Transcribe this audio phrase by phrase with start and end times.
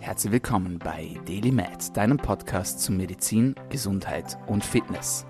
[0.00, 5.26] Herzlich willkommen bei Daily Med, deinem Podcast zu Medizin, Gesundheit und Fitness.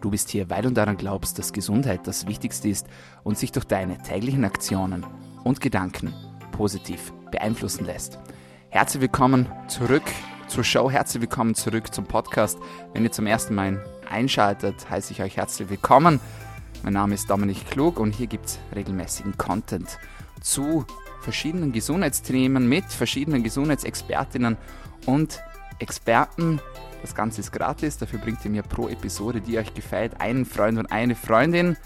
[0.00, 2.86] Du bist hier, weil du daran glaubst, dass Gesundheit das Wichtigste ist
[3.22, 5.04] und sich durch deine täglichen Aktionen
[5.44, 6.14] und Gedanken
[6.52, 8.18] positiv beeinflussen lässt.
[8.68, 10.04] Herzlich willkommen zurück
[10.46, 12.58] zur Show, herzlich willkommen zurück zum Podcast.
[12.92, 16.20] Wenn ihr zum ersten Mal einschaltet, heiße ich euch herzlich willkommen.
[16.82, 19.98] Mein Name ist Dominik Klug und hier gibt es regelmäßigen Content
[20.40, 20.86] zu
[21.20, 24.56] verschiedenen Gesundheitsthemen mit verschiedenen Gesundheitsexpertinnen
[25.06, 25.42] und
[25.78, 26.60] Experten.
[27.02, 30.78] Das Ganze ist gratis, dafür bringt ihr mir pro Episode, die euch gefällt, einen Freund
[30.78, 31.76] und eine Freundin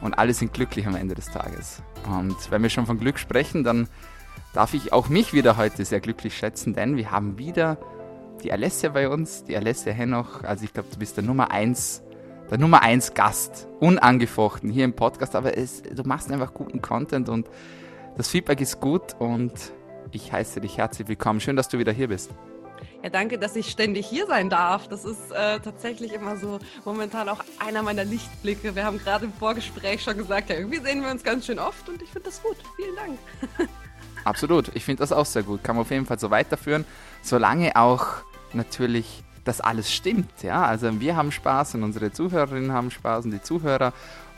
[0.00, 1.82] und alle sind glücklich am Ende des Tages.
[2.08, 3.88] Und wenn wir schon von Glück sprechen, dann
[4.52, 7.78] darf ich auch mich wieder heute sehr glücklich schätzen, denn wir haben wieder
[8.42, 10.42] die Alessia bei uns, die Alessia Henoch.
[10.44, 12.02] Also ich glaube, du bist der Nummer 1
[12.52, 17.30] der Nummer 1 Gast, unangefochten hier im Podcast, aber es, du machst einfach guten Content
[17.30, 17.48] und
[18.16, 19.52] das Feedback ist gut und
[20.10, 21.40] ich heiße dich herzlich willkommen.
[21.40, 22.30] Schön, dass du wieder hier bist.
[23.02, 24.88] Ja, danke, dass ich ständig hier sein darf.
[24.88, 28.74] Das ist äh, tatsächlich immer so momentan auch einer meiner Lichtblicke.
[28.74, 31.88] Wir haben gerade im Vorgespräch schon gesagt, ja, irgendwie sehen wir uns ganz schön oft
[31.88, 32.56] und ich finde das gut.
[32.76, 33.18] Vielen Dank.
[34.24, 35.64] Absolut, ich finde das auch sehr gut.
[35.64, 36.84] Kann man auf jeden Fall so weiterführen,
[37.22, 38.06] solange auch
[38.52, 40.42] natürlich das alles stimmt.
[40.42, 43.92] Ja, also wir haben Spaß und unsere Zuhörerinnen haben Spaß und die Zuhörer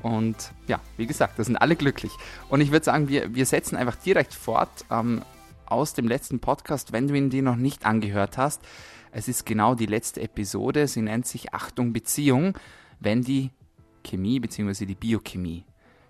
[0.05, 2.13] und ja, wie gesagt, da sind alle glücklich.
[2.51, 5.23] Und ich würde sagen, wir, wir setzen einfach direkt fort ähm,
[5.65, 8.61] aus dem letzten Podcast, wenn du ihn dir noch nicht angehört hast.
[9.13, 10.89] Es ist genau die letzte Episode.
[10.89, 12.59] Sie nennt sich Achtung Beziehung,
[13.01, 13.51] wenn die
[14.05, 14.85] Chemie bzw.
[14.85, 15.65] die Biochemie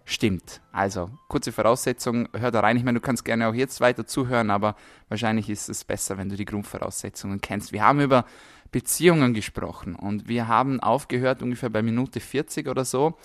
[0.04, 0.60] stimmt.
[0.72, 2.76] Also, kurze Voraussetzung, hör da rein.
[2.76, 4.74] Ich meine, du kannst gerne auch jetzt weiter zuhören, aber
[5.08, 7.72] wahrscheinlich ist es besser, wenn du die Grundvoraussetzungen kennst.
[7.72, 8.24] Wir haben über
[8.72, 13.16] Beziehungen gesprochen und wir haben aufgehört ungefähr bei Minute 40 oder so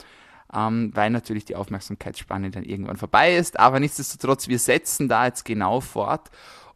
[0.53, 3.59] ähm, weil natürlich die Aufmerksamkeitsspanne dann irgendwann vorbei ist.
[3.59, 6.29] Aber nichtsdestotrotz, wir setzen da jetzt genau fort.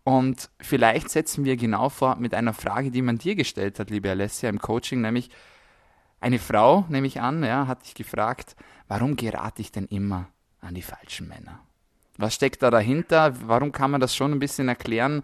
[0.04, 4.10] Und vielleicht setzen wir genau fort mit einer Frage, die man dir gestellt hat, liebe
[4.10, 5.30] Alessia, im Coaching, nämlich
[6.20, 8.56] eine Frau, nehme ich an, ja, hat dich gefragt,
[8.88, 10.28] warum gerate ich denn immer
[10.62, 11.60] an die falschen Männer?
[12.18, 13.34] Was steckt da dahinter?
[13.48, 15.24] Warum kann man das schon ein bisschen erklären?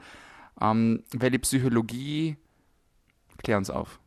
[0.60, 2.38] Ähm, welche Psychologie?
[3.38, 4.00] Klär uns auf.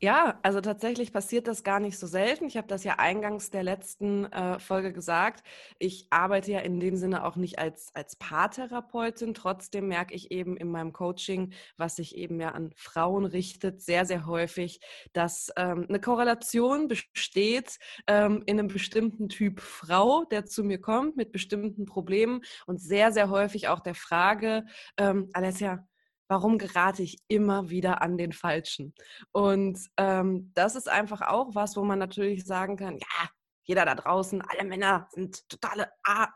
[0.00, 2.46] Ja, also tatsächlich passiert das gar nicht so selten.
[2.46, 5.44] Ich habe das ja eingangs der letzten äh, Folge gesagt.
[5.78, 9.34] Ich arbeite ja in dem Sinne auch nicht als, als Paartherapeutin.
[9.34, 14.04] Trotzdem merke ich eben in meinem Coaching, was sich eben ja an Frauen richtet, sehr,
[14.04, 14.80] sehr häufig,
[15.12, 21.16] dass ähm, eine Korrelation besteht ähm, in einem bestimmten Typ Frau, der zu mir kommt
[21.16, 24.66] mit bestimmten Problemen und sehr, sehr häufig auch der Frage,
[24.98, 25.86] ähm, Alessia,
[26.34, 28.92] warum gerate ich immer wieder an den Falschen?
[29.30, 33.30] Und ähm, das ist einfach auch was, wo man natürlich sagen kann, ja,
[33.62, 36.26] jeder da draußen, alle Männer sind totale A.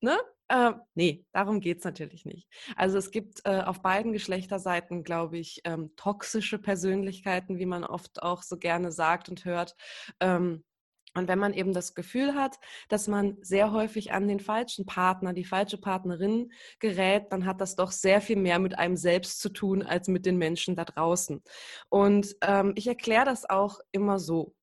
[0.00, 0.18] Ne?
[0.48, 2.48] Äh, nee, darum geht es natürlich nicht.
[2.74, 8.24] Also es gibt äh, auf beiden Geschlechterseiten, glaube ich, ähm, toxische Persönlichkeiten, wie man oft
[8.24, 9.76] auch so gerne sagt und hört.
[10.18, 10.64] Ähm,
[11.14, 15.32] und wenn man eben das Gefühl hat, dass man sehr häufig an den falschen Partner,
[15.32, 19.48] die falsche Partnerin gerät, dann hat das doch sehr viel mehr mit einem selbst zu
[19.48, 21.42] tun als mit den Menschen da draußen.
[21.88, 24.54] Und ähm, ich erkläre das auch immer so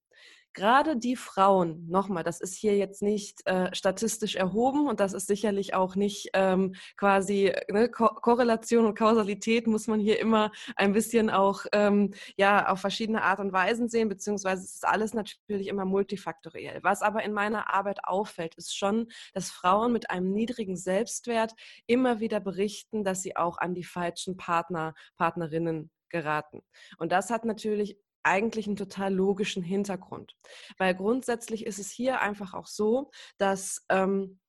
[0.57, 5.27] gerade die Frauen, nochmal, das ist hier jetzt nicht äh, statistisch erhoben und das ist
[5.27, 10.93] sicherlich auch nicht ähm, quasi ne, Ko Korrelation und Kausalität muss man hier immer ein
[10.93, 15.67] bisschen auch ähm, ja auf verschiedene Art und Weisen sehen, beziehungsweise es ist alles natürlich
[15.67, 16.79] immer multifaktoriell.
[16.81, 21.53] Was aber in meiner Arbeit auffällt, ist schon, dass Frauen mit einem niedrigen Selbstwert
[21.85, 26.63] immer wieder berichten, dass sie auch an die falschen Partner, Partnerinnen geraten.
[26.97, 30.35] Und das hat natürlich eigentlich einen total logischen Hintergrund.
[30.77, 34.39] Weil grundsätzlich ist es hier einfach auch so, dass ähm,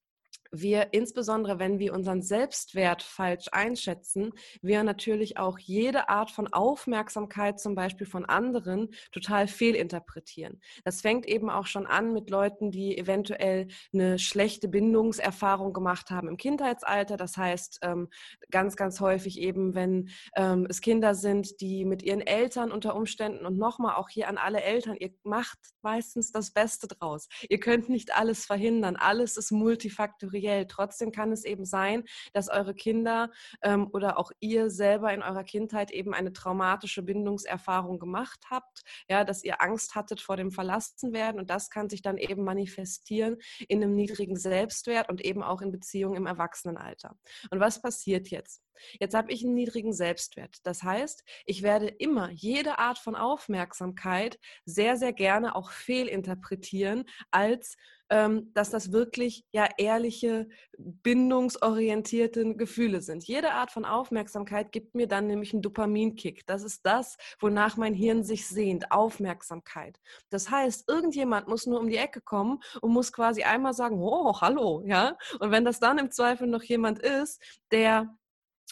[0.50, 4.32] wir insbesondere, wenn wir unseren Selbstwert falsch einschätzen,
[4.62, 10.60] wir natürlich auch jede Art von Aufmerksamkeit zum Beispiel von anderen total fehlinterpretieren.
[10.84, 16.28] Das fängt eben auch schon an mit Leuten, die eventuell eine schlechte Bindungserfahrung gemacht haben
[16.28, 17.16] im Kindheitsalter.
[17.16, 18.08] Das heißt, ähm,
[18.50, 23.44] ganz, ganz häufig eben, wenn ähm, es Kinder sind, die mit ihren Eltern unter Umständen
[23.44, 27.28] und nochmal auch hier an alle Eltern, ihr macht meistens das Beste draus.
[27.48, 28.96] Ihr könnt nicht alles verhindern.
[28.96, 30.66] Alles ist multifaktoriell materiell.
[30.66, 33.30] Trotzdem kann es eben sein, dass eure Kinder
[33.62, 39.24] ähm, oder auch ihr selber in eurer Kindheit eben eine traumatische Bindungserfahrung gemacht habt, ja,
[39.24, 43.36] dass ihr Angst hattet vor dem Verlassenwerden und das kann sich dann eben manifestieren
[43.68, 47.16] in einem niedrigen Selbstwert und eben auch in Beziehungen im Erwachsenenalter.
[47.50, 48.62] Und was passiert jetzt?
[49.00, 50.58] Jetzt habe ich einen niedrigen Selbstwert.
[50.62, 57.76] Das heißt, ich werde immer jede Art von Aufmerksamkeit sehr, sehr gerne auch fehlinterpretieren als
[58.08, 63.24] dass das wirklich ja ehrliche, bindungsorientierte Gefühle sind.
[63.24, 66.46] Jede Art von Aufmerksamkeit gibt mir dann nämlich einen Dopaminkick.
[66.46, 70.00] Das ist das, wonach mein Hirn sich sehnt, Aufmerksamkeit.
[70.30, 74.40] Das heißt, irgendjemand muss nur um die Ecke kommen und muss quasi einmal sagen, oh,
[74.40, 75.16] hallo, ja.
[75.40, 78.17] Und wenn das dann im Zweifel noch jemand ist, der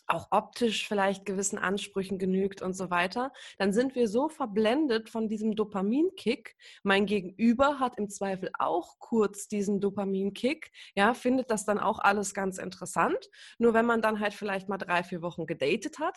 [0.06, 5.28] auch optisch vielleicht gewissen Ansprüchen genügt und so weiter, dann sind wir so verblendet von
[5.28, 6.56] diesem Dopaminkick.
[6.82, 12.34] Mein Gegenüber hat im Zweifel auch kurz diesen Dopaminkick, ja, findet das dann auch alles
[12.34, 13.28] ganz interessant.
[13.58, 16.16] Nur wenn man dann halt vielleicht mal drei, vier Wochen gedatet hat,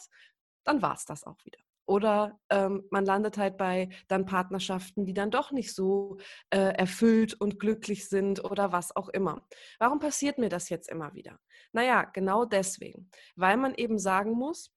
[0.64, 1.60] dann war es das auch wieder.
[1.90, 6.18] Oder ähm, man landet halt bei dann Partnerschaften, die dann doch nicht so
[6.52, 9.48] äh, erfüllt und glücklich sind oder was auch immer.
[9.80, 11.40] Warum passiert mir das jetzt immer wieder?
[11.72, 14.72] Naja, genau deswegen, weil man eben sagen muss,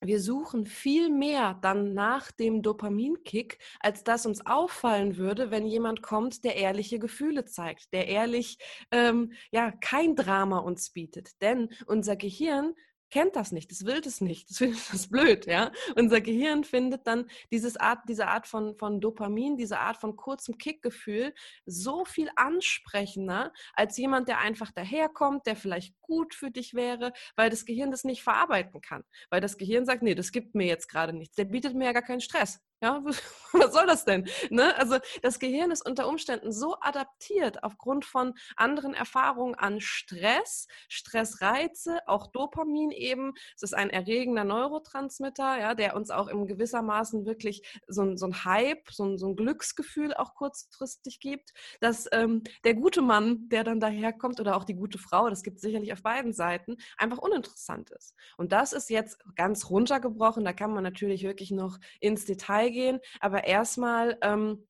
[0.00, 6.02] wir suchen viel mehr dann nach dem Dopaminkick, als das uns auffallen würde, wenn jemand
[6.02, 8.58] kommt, der ehrliche Gefühle zeigt, der ehrlich
[8.90, 11.40] ähm, ja kein Drama uns bietet.
[11.42, 12.74] Denn unser Gehirn
[13.10, 15.72] kennt das nicht, das will das nicht, das findet das blöd, ja.
[15.96, 20.58] Unser Gehirn findet dann dieses Art, diese Art von, von Dopamin, diese Art von kurzem
[20.58, 21.34] Kickgefühl
[21.66, 27.50] so viel ansprechender als jemand, der einfach daherkommt, der vielleicht gut für dich wäre, weil
[27.50, 29.04] das Gehirn das nicht verarbeiten kann.
[29.30, 31.92] Weil das Gehirn sagt, nee, das gibt mir jetzt gerade nichts, der bietet mir ja
[31.92, 32.60] gar keinen Stress.
[32.82, 33.02] Ja,
[33.52, 34.26] was soll das denn?
[34.48, 34.74] Ne?
[34.78, 41.98] Also das Gehirn ist unter Umständen so adaptiert aufgrund von anderen Erfahrungen an Stress, Stressreize,
[42.06, 43.34] auch Dopamin eben.
[43.54, 48.44] Es ist ein erregender Neurotransmitter, ja, der uns auch im gewissermaßen wirklich so, so ein
[48.46, 53.62] Hype, so ein, so ein Glücksgefühl auch kurzfristig gibt, dass ähm, der gute Mann, der
[53.62, 57.18] dann daherkommt oder auch die gute Frau, das gibt es sicherlich auf beiden Seiten, einfach
[57.18, 58.14] uninteressant ist.
[58.38, 60.46] Und das ist jetzt ganz runtergebrochen.
[60.46, 63.00] Da kann man natürlich wirklich noch ins Detail gehen.
[63.20, 64.66] Aber erstmal ähm,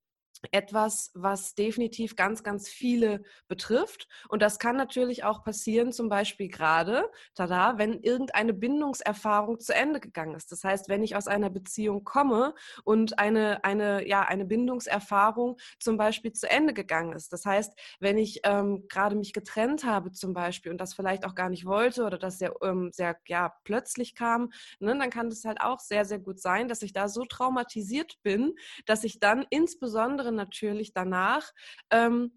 [0.53, 4.09] etwas, was definitiv ganz, ganz viele betrifft.
[4.29, 10.01] Und das kann natürlich auch passieren, zum Beispiel gerade, tada, wenn irgendeine Bindungserfahrung zu Ende
[10.01, 10.51] gegangen ist.
[10.53, 12.55] Das heißt, wenn ich aus einer Beziehung komme
[12.85, 17.33] und eine, eine, ja, eine Bindungserfahrung zum Beispiel zu Ende gegangen ist.
[17.33, 21.35] Das heißt, wenn ich ähm, gerade mich getrennt habe zum Beispiel und das vielleicht auch
[21.35, 25.45] gar nicht wollte oder das sehr, ähm, sehr ja, plötzlich kam, ne, dann kann es
[25.45, 28.55] halt auch sehr, sehr gut sein, dass ich da so traumatisiert bin,
[28.87, 31.53] dass ich dann insbesondere andere natürlich danach
[31.91, 32.33] ähm,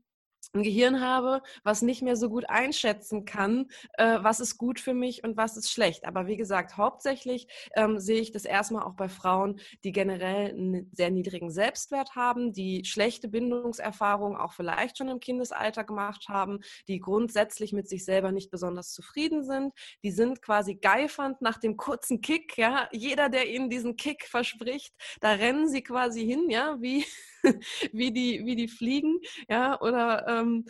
[0.54, 4.94] ein Gehirn habe, was nicht mehr so gut einschätzen kann, äh, was ist gut für
[4.94, 6.06] mich und was ist schlecht.
[6.06, 10.92] Aber wie gesagt, hauptsächlich ähm, sehe ich das erstmal auch bei Frauen, die generell einen
[10.92, 17.00] sehr niedrigen Selbstwert haben, die schlechte Bindungserfahrungen auch vielleicht schon im Kindesalter gemacht haben, die
[17.00, 19.74] grundsätzlich mit sich selber nicht besonders zufrieden sind.
[20.04, 22.58] Die sind quasi geifernd nach dem kurzen Kick.
[22.58, 27.06] Ja, jeder, der ihnen diesen Kick verspricht, da rennen sie quasi hin, ja, wie
[27.92, 29.20] wie die, wie die fliegen,
[29.50, 30.66] ja, oder ähm,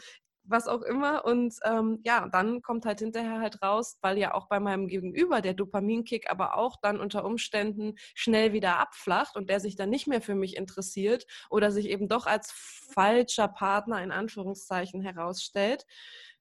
[0.45, 1.25] was auch immer.
[1.25, 5.41] Und ähm, ja, dann kommt halt hinterher halt raus, weil ja auch bei meinem Gegenüber
[5.41, 10.07] der Dopaminkick aber auch dann unter Umständen schnell wieder abflacht und der sich dann nicht
[10.07, 15.85] mehr für mich interessiert oder sich eben doch als falscher Partner in Anführungszeichen herausstellt,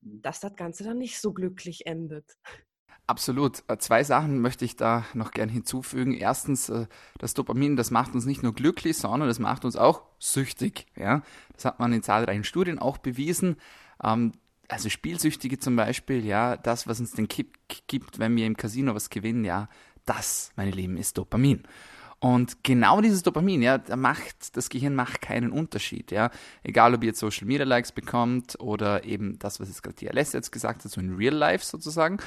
[0.00, 2.26] dass das Ganze dann nicht so glücklich endet.
[3.06, 3.62] Absolut.
[3.68, 6.14] Äh, zwei Sachen möchte ich da noch gern hinzufügen.
[6.14, 6.86] Erstens, äh,
[7.18, 10.86] das Dopamin, das macht uns nicht nur glücklich, sondern das macht uns auch süchtig.
[10.96, 11.22] Ja?
[11.54, 13.56] Das hat man in zahlreichen Studien auch bewiesen.
[14.02, 14.32] Ähm,
[14.68, 17.58] also Spielsüchtige zum Beispiel, ja, das, was uns den Kick
[17.88, 19.68] gibt, wenn wir im Casino was gewinnen, ja,
[20.06, 21.64] das, meine Lieben, ist Dopamin.
[22.20, 26.30] Und genau dieses Dopamin, ja, macht, das Gehirn macht keinen Unterschied, ja.
[26.62, 30.06] Egal, ob ihr jetzt Social Media Likes bekommt oder eben das, was jetzt gerade die
[30.06, 32.18] LS jetzt gesagt hat, so in Real Life sozusagen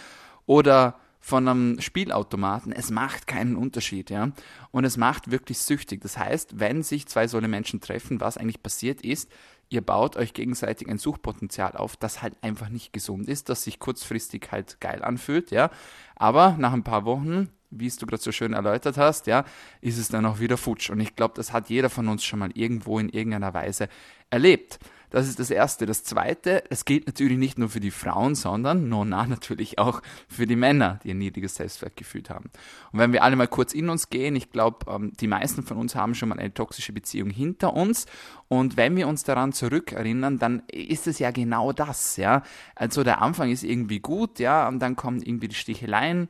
[0.46, 4.32] oder von einem Spielautomaten, es macht keinen Unterschied, ja.
[4.70, 6.02] Und es macht wirklich süchtig.
[6.02, 9.32] Das heißt, wenn sich zwei solche Menschen treffen, was eigentlich passiert ist,
[9.70, 13.80] ihr baut euch gegenseitig ein Suchpotenzial auf, das halt einfach nicht gesund ist, das sich
[13.80, 15.72] kurzfristig halt geil anfühlt, ja.
[16.16, 19.46] Aber nach ein paar Wochen, wie es du gerade so schön erläutert hast, ja,
[19.82, 20.92] ist es dann auch wieder futsch.
[20.92, 23.90] Und ich glaube, das hat jeder von uns schon mal irgendwo in irgendeiner Weise
[24.30, 24.80] erlebt.
[25.10, 25.86] Das ist das Erste.
[25.86, 30.02] Das Zweite, es gilt natürlich nicht nur für die Frauen, sondern, no, na, natürlich auch
[30.28, 32.50] für die Männer, die ein niedriges Selbstwertgefühl haben.
[32.92, 35.78] Und wenn wir alle mal kurz in uns gehen, ich glaube, ähm, die meisten von
[35.78, 38.06] uns haben schon mal eine toxische Beziehung hinter uns.
[38.48, 42.44] Und wenn wir uns daran zurückerinnern, dann ist es ja genau das, ja.
[42.76, 46.30] Also der Anfang ist irgendwie gut, ja, und dann kommen irgendwie die Sticheleien,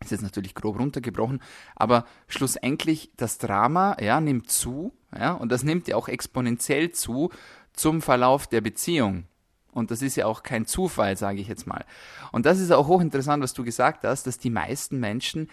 [0.00, 1.40] ist jetzt natürlich grob runtergebrochen,
[1.74, 7.30] aber schlussendlich das Drama ja, nimmt zu, ja, und das nimmt ja auch exponentiell zu
[7.78, 9.24] zum Verlauf der Beziehung.
[9.72, 11.84] Und das ist ja auch kein Zufall, sage ich jetzt mal.
[12.32, 15.48] Und das ist auch hochinteressant, was du gesagt hast, dass die meisten Menschen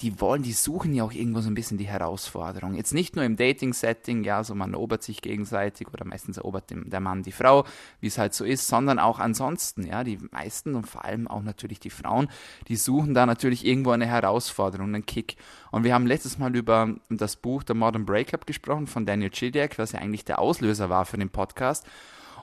[0.00, 2.74] die wollen, die suchen ja auch irgendwo so ein bisschen die Herausforderung.
[2.74, 7.00] Jetzt nicht nur im Dating-Setting, ja, so man erobert sich gegenseitig oder meistens erobert der
[7.00, 7.64] Mann die Frau,
[8.00, 11.42] wie es halt so ist, sondern auch ansonsten, ja, die meisten und vor allem auch
[11.42, 12.28] natürlich die Frauen,
[12.66, 15.36] die suchen da natürlich irgendwo eine Herausforderung, einen Kick.
[15.70, 19.78] Und wir haben letztes Mal über das Buch The Modern Breakup gesprochen von Daniel Chidiak,
[19.78, 21.86] was ja eigentlich der Auslöser war für den Podcast.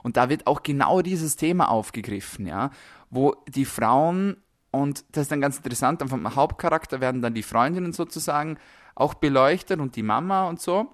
[0.02, 2.70] Und da wird auch genau dieses Thema aufgegriffen, ja,
[3.10, 4.38] wo die Frauen
[4.72, 8.58] und das ist dann ganz interessant, dann vom Hauptcharakter werden dann die Freundinnen sozusagen
[8.94, 10.92] auch beleuchtet und die Mama und so.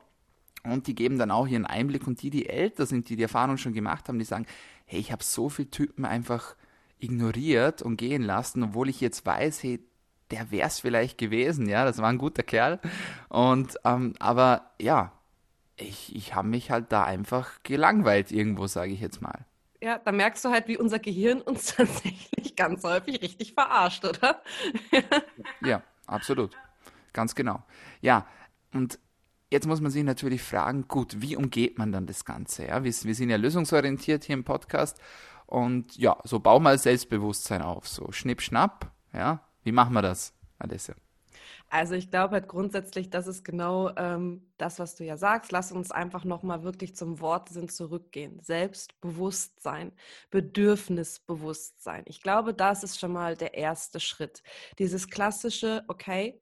[0.64, 2.06] Und die geben dann auch ihren Einblick.
[2.06, 4.46] Und die, die älter sind, die die Erfahrung schon gemacht haben, die sagen,
[4.84, 6.56] hey, ich habe so viele Typen einfach
[6.98, 9.80] ignoriert und gehen lassen, obwohl ich jetzt weiß, hey,
[10.32, 12.80] der wäre es vielleicht gewesen, ja, das war ein guter Kerl.
[13.28, 15.12] Und ähm, aber ja,
[15.76, 19.46] ich, ich habe mich halt da einfach gelangweilt irgendwo, sage ich jetzt mal.
[19.80, 24.42] Ja, da merkst du halt, wie unser Gehirn uns tatsächlich ganz häufig richtig verarscht, oder?
[25.62, 26.56] ja, absolut.
[27.12, 27.62] Ganz genau.
[28.00, 28.26] Ja,
[28.72, 28.98] und
[29.50, 32.66] jetzt muss man sich natürlich fragen, gut, wie umgeht man dann das Ganze?
[32.66, 35.00] Ja, wir, wir sind ja lösungsorientiert hier im Podcast
[35.46, 39.44] und ja, so bau mal Selbstbewusstsein auf, so schnipp, schnapp, ja.
[39.64, 40.94] Wie machen wir das, Alessia?
[41.70, 45.52] Also ich glaube halt grundsätzlich, das ist genau ähm, das, was du ja sagst.
[45.52, 48.40] Lass uns einfach nochmal wirklich zum Wortsinn zurückgehen.
[48.42, 49.92] Selbstbewusstsein,
[50.30, 52.04] Bedürfnisbewusstsein.
[52.06, 54.42] Ich glaube, das ist schon mal der erste Schritt.
[54.78, 56.40] Dieses klassische, okay,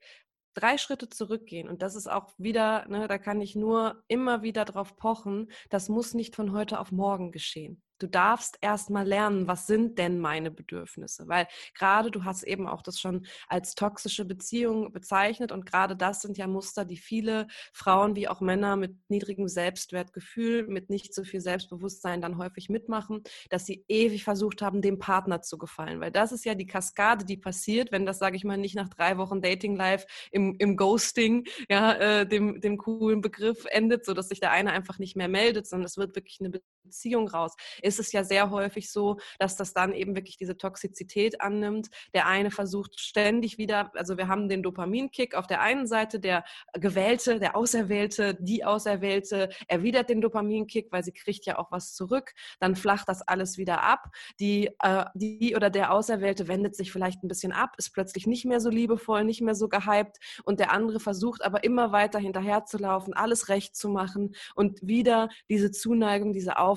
[0.55, 1.69] drei Schritte zurückgehen.
[1.69, 5.89] Und das ist auch wieder, ne, da kann ich nur immer wieder drauf pochen, das
[5.89, 7.83] muss nicht von heute auf morgen geschehen.
[7.99, 11.29] Du darfst erst mal lernen, was sind denn meine Bedürfnisse?
[11.29, 16.21] Weil gerade du hast eben auch das schon als toxische Beziehung bezeichnet und gerade das
[16.21, 21.25] sind ja Muster, die viele Frauen wie auch Männer mit niedrigem Selbstwertgefühl, mit nicht so
[21.25, 26.01] viel Selbstbewusstsein dann häufig mitmachen, dass sie ewig versucht haben, dem Partner zu gefallen.
[26.01, 28.89] Weil das ist ja die Kaskade, die passiert, wenn das, sage ich mal, nicht nach
[28.89, 34.13] drei Wochen Dating Life im, im Ghosting, ja, äh, dem, dem coolen Begriff endet, so
[34.15, 37.55] dass sich der eine einfach nicht mehr meldet, sondern es wird wirklich eine Beziehung raus
[37.83, 41.89] ist es ja sehr häufig so, dass das dann eben wirklich diese Toxizität annimmt.
[42.15, 46.45] Der eine versucht ständig wieder, also wir haben den Dopaminkick auf der einen Seite, der
[46.75, 52.33] Gewählte, der Auserwählte, die Auserwählte erwidert den Dopaminkick, weil sie kriegt ja auch was zurück.
[52.61, 54.11] Dann flacht das alles wieder ab.
[54.41, 58.45] Die, äh, die oder der Auserwählte wendet sich vielleicht ein bisschen ab, ist plötzlich nicht
[58.45, 63.15] mehr so liebevoll, nicht mehr so gehypt und der andere versucht aber immer weiter hinterherzulaufen,
[63.15, 66.76] alles recht zu machen und wieder diese Zuneigung, diese Aufmerksamkeit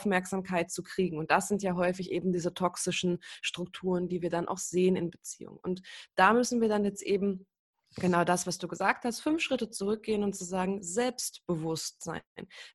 [0.72, 1.18] zu kriegen kriegen.
[1.18, 5.10] Und das sind ja häufig eben diese toxischen Strukturen, die wir dann auch sehen in
[5.10, 5.60] Beziehungen.
[5.62, 5.82] Und
[6.16, 7.48] da müssen wir dann jetzt eben
[7.96, 12.22] Genau das, was du gesagt hast, fünf Schritte zurückgehen und zu sagen, Selbstbewusstsein.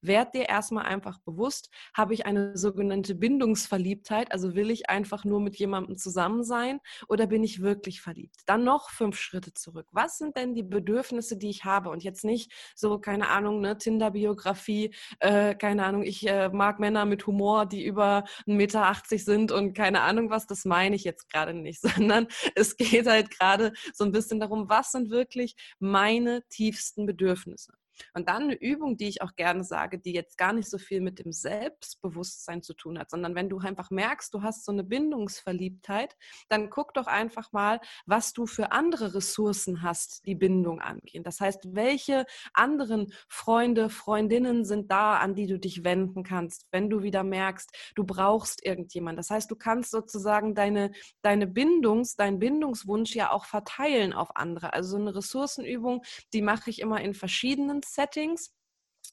[0.02, 5.40] Werd dir erstmal einfach bewusst, habe ich eine sogenannte Bindungsverliebtheit, also will ich einfach nur
[5.40, 8.40] mit jemandem zusammen sein oder bin ich wirklich verliebt?
[8.46, 9.86] Dann noch fünf Schritte zurück.
[9.92, 11.90] Was sind denn die Bedürfnisse, die ich habe?
[11.90, 17.04] Und jetzt nicht so, keine Ahnung, ne, Tinder-Biografie, äh, keine Ahnung, ich äh, mag Männer
[17.04, 21.30] mit Humor, die über 1,80 Meter sind und keine Ahnung was, das meine ich jetzt
[21.30, 26.42] gerade nicht, sondern es geht halt gerade so ein bisschen darum, was sind wirklich meine
[26.48, 27.72] tiefsten Bedürfnisse.
[28.14, 31.00] Und dann eine Übung, die ich auch gerne sage, die jetzt gar nicht so viel
[31.00, 34.84] mit dem Selbstbewusstsein zu tun hat, sondern wenn du einfach merkst, du hast so eine
[34.84, 36.16] Bindungsverliebtheit,
[36.48, 41.24] dann guck doch einfach mal, was du für andere Ressourcen hast, die Bindung angehen.
[41.24, 46.90] Das heißt, welche anderen Freunde, Freundinnen sind da, an die du dich wenden kannst, wenn
[46.90, 49.18] du wieder merkst, du brauchst irgendjemand.
[49.18, 50.90] Das heißt, du kannst sozusagen deine,
[51.22, 54.72] deine Bindungs, deinen Bindungswunsch ja auch verteilen auf andere.
[54.72, 58.50] Also so eine Ressourcenübung, die mache ich immer in verschiedenen Settings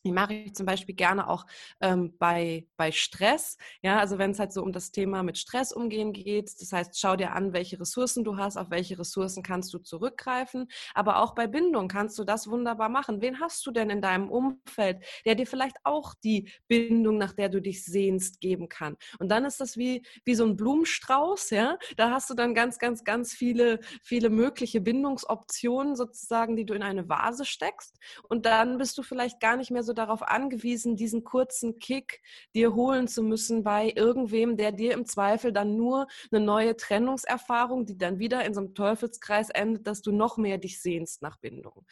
[0.05, 1.45] die mache ich zum Beispiel gerne auch
[1.79, 3.57] ähm, bei, bei Stress.
[3.83, 6.51] Ja, also wenn es halt so um das Thema mit Stress umgehen geht.
[6.59, 10.67] Das heißt, schau dir an, welche Ressourcen du hast, auf welche Ressourcen kannst du zurückgreifen.
[10.93, 13.21] Aber auch bei Bindung kannst du das wunderbar machen.
[13.21, 17.49] Wen hast du denn in deinem Umfeld, der dir vielleicht auch die Bindung, nach der
[17.49, 18.97] du dich sehnst, geben kann?
[19.19, 21.77] Und dann ist das wie, wie so ein Blumenstrauß, ja.
[21.97, 26.83] Da hast du dann ganz, ganz, ganz viele, viele mögliche Bindungsoptionen sozusagen, die du in
[26.83, 27.97] eine Vase steckst.
[28.27, 32.21] Und dann bist du vielleicht gar nicht mehr so darauf angewiesen, diesen kurzen Kick
[32.55, 37.85] dir holen zu müssen bei irgendwem, der dir im Zweifel dann nur eine neue Trennungserfahrung,
[37.85, 41.37] die dann wieder in so einem Teufelskreis endet, dass du noch mehr dich sehnst nach
[41.37, 41.85] Bindung.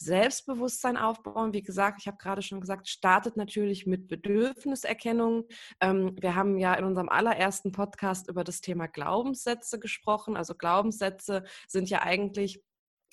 [0.00, 5.46] Selbstbewusstsein aufbauen, wie gesagt, ich habe gerade schon gesagt, startet natürlich mit Bedürfniserkennung.
[5.80, 10.36] Ähm, wir haben ja in unserem allerersten Podcast über das Thema Glaubenssätze gesprochen.
[10.36, 12.62] Also Glaubenssätze sind ja eigentlich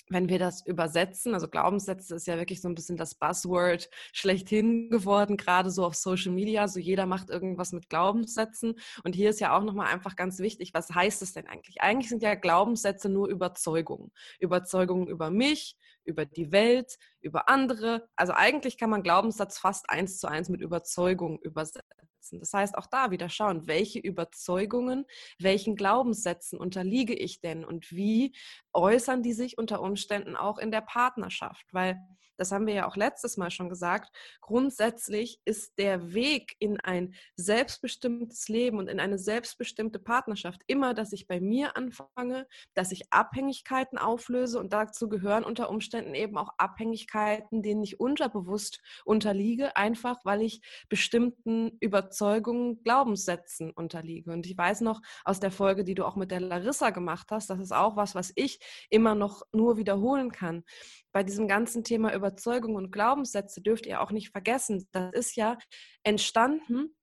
[0.08, 4.88] wenn wir das übersetzen, also Glaubenssätze ist ja wirklich so ein bisschen das Buzzword schlechthin
[4.90, 6.68] geworden, gerade so auf Social Media.
[6.68, 8.74] So jeder macht irgendwas mit Glaubenssätzen.
[9.04, 11.82] Und hier ist ja auch nochmal einfach ganz wichtig, was heißt es denn eigentlich?
[11.82, 14.12] Eigentlich sind ja Glaubenssätze nur Überzeugungen.
[14.38, 18.08] Überzeugungen über mich, über die Welt, über andere.
[18.16, 21.82] Also eigentlich kann man Glaubenssatz fast eins zu eins mit Überzeugung übersetzen.
[22.32, 25.04] Das heißt, auch da wieder schauen, welche Überzeugungen,
[25.38, 28.34] welchen Glaubenssätzen unterliege ich denn und wie
[28.72, 31.66] äußern die sich unter Umständen auch in der Partnerschaft?
[31.72, 31.98] Weil
[32.36, 37.14] das haben wir ja auch letztes Mal schon gesagt, grundsätzlich ist der Weg in ein
[37.36, 43.12] selbstbestimmtes Leben und in eine selbstbestimmte Partnerschaft immer, dass ich bei mir anfange, dass ich
[43.12, 50.24] Abhängigkeiten auflöse und dazu gehören unter Umständen eben auch Abhängigkeiten, denen ich unterbewusst unterliege, einfach
[50.24, 54.32] weil ich bestimmten Überzeugungen, Glaubenssätzen unterliege.
[54.32, 57.50] Und ich weiß noch aus der Folge, die du auch mit der Larissa gemacht hast,
[57.50, 60.64] das ist auch was, was ich immer noch nur wiederholen kann
[61.16, 65.58] bei diesem ganzen Thema Überzeugung und Glaubenssätze dürft ihr auch nicht vergessen, das ist ja
[66.02, 66.96] entstanden,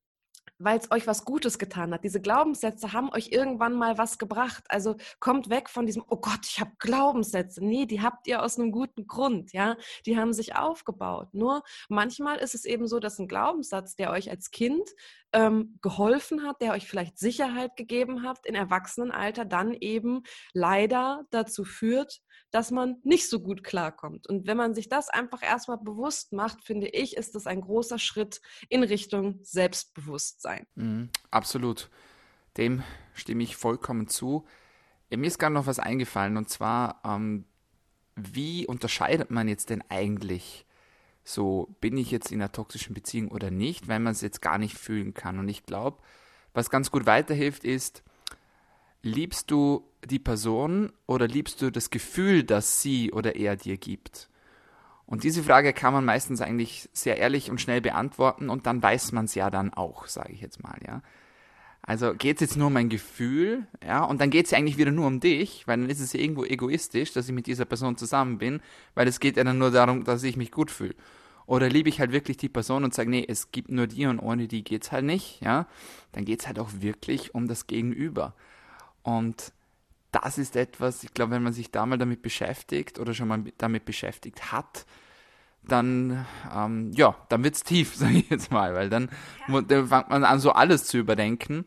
[0.58, 2.04] weil es euch was Gutes getan hat.
[2.04, 4.64] Diese Glaubenssätze haben euch irgendwann mal was gebracht.
[4.68, 7.64] Also kommt weg von diesem, oh Gott, ich habe Glaubenssätze.
[7.64, 9.78] Nee, die habt ihr aus einem guten Grund, ja.
[10.06, 11.30] Die haben sich aufgebaut.
[11.34, 14.90] Nur manchmal ist es eben so, dass ein Glaubenssatz, der euch als Kind
[15.34, 20.24] ähm, geholfen hat, der euch vielleicht Sicherheit gegeben hat, in Erwachsenenalter dann eben
[20.54, 22.22] leider dazu führt,
[22.52, 24.28] dass man nicht so gut klarkommt.
[24.28, 27.98] Und wenn man sich das einfach erstmal bewusst macht, finde ich, ist das ein großer
[27.98, 30.68] Schritt in Richtung Selbstbewusstsein.
[30.76, 31.90] Mhm, absolut.
[32.58, 34.46] Dem stimme ich vollkommen zu.
[35.10, 37.46] Mir ist gerade noch was eingefallen und zwar, ähm,
[38.16, 40.66] wie unterscheidet man jetzt denn eigentlich
[41.24, 44.58] so, bin ich jetzt in einer toxischen Beziehung oder nicht, wenn man es jetzt gar
[44.58, 45.40] nicht fühlen kann?
[45.40, 45.98] Und ich glaube,
[46.54, 48.04] was ganz gut weiterhilft, ist,
[49.02, 54.30] liebst du die Person oder liebst du das Gefühl, das sie oder er dir gibt?
[55.06, 59.12] Und diese Frage kann man meistens eigentlich sehr ehrlich und schnell beantworten und dann weiß
[59.12, 61.02] man es ja dann auch, sage ich jetzt mal, ja.
[61.86, 64.78] Also geht es jetzt nur um ein Gefühl, ja, und dann geht es ja eigentlich
[64.78, 67.66] wieder nur um dich, weil dann ist es ja irgendwo egoistisch, dass ich mit dieser
[67.66, 68.62] Person zusammen bin,
[68.96, 70.96] weil es geht ja dann nur darum, dass ich mich gut fühle.
[71.46, 74.20] Oder liebe ich halt wirklich die Person und sage, nee, es gibt nur die und
[74.20, 75.68] ohne die geht's halt nicht, ja,
[76.14, 78.34] dann geht es halt auch wirklich um das Gegenüber.
[79.02, 79.52] Und
[80.14, 83.44] das ist etwas, ich glaube, wenn man sich da mal damit beschäftigt oder schon mal
[83.58, 84.86] damit Beschäftigt hat,
[85.68, 89.10] dann, ähm, ja, dann wird's tief, sage ich jetzt mal, weil dann,
[89.48, 91.66] dann fängt man an, so alles zu überdenken.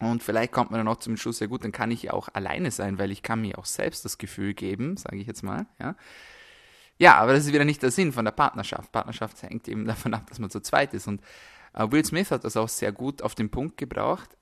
[0.00, 2.28] Und vielleicht kommt man dann auch zum Schluss, ja gut, dann kann ich ja auch
[2.32, 5.66] alleine sein, weil ich kann mir auch selbst das Gefühl geben, sage ich jetzt mal,
[5.78, 5.94] ja.
[6.98, 8.92] Ja, aber das ist wieder nicht der Sinn von der Partnerschaft.
[8.92, 11.08] Partnerschaft hängt eben davon ab, dass man zu zweit ist.
[11.08, 11.22] Und
[11.72, 14.36] äh, Will Smith hat das auch sehr gut auf den Punkt gebracht.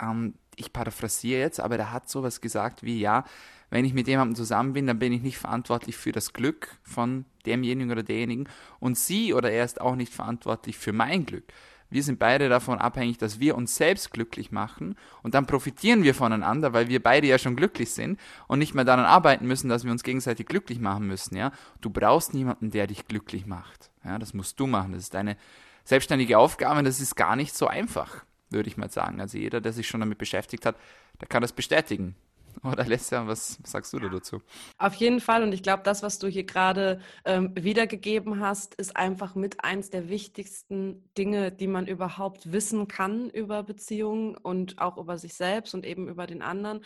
[0.00, 3.24] Ähm, ich paraphrasiere jetzt, aber der hat sowas gesagt wie, ja,
[3.70, 7.24] wenn ich mit jemandem zusammen bin, dann bin ich nicht verantwortlich für das Glück von
[7.46, 8.46] demjenigen oder derjenigen
[8.78, 11.44] und sie oder er ist auch nicht verantwortlich für mein Glück.
[11.92, 16.14] Wir sind beide davon abhängig, dass wir uns selbst glücklich machen und dann profitieren wir
[16.14, 19.84] voneinander, weil wir beide ja schon glücklich sind und nicht mehr daran arbeiten müssen, dass
[19.84, 21.52] wir uns gegenseitig glücklich machen müssen, ja.
[21.80, 23.90] Du brauchst niemanden, der dich glücklich macht.
[24.04, 24.92] Ja, das musst du machen.
[24.92, 25.36] Das ist deine
[25.84, 29.20] selbstständige Aufgabe und das ist gar nicht so einfach würde ich mal sagen.
[29.20, 30.76] Also jeder, der sich schon damit beschäftigt hat,
[31.20, 32.14] der kann das bestätigen.
[32.64, 34.40] Oder Alessia, was sagst du da dazu?
[34.78, 35.42] Auf jeden Fall.
[35.42, 39.90] Und ich glaube, das, was du hier gerade ähm, wiedergegeben hast, ist einfach mit eins
[39.90, 45.74] der wichtigsten Dinge, die man überhaupt wissen kann über Beziehungen und auch über sich selbst
[45.74, 46.84] und eben über den anderen.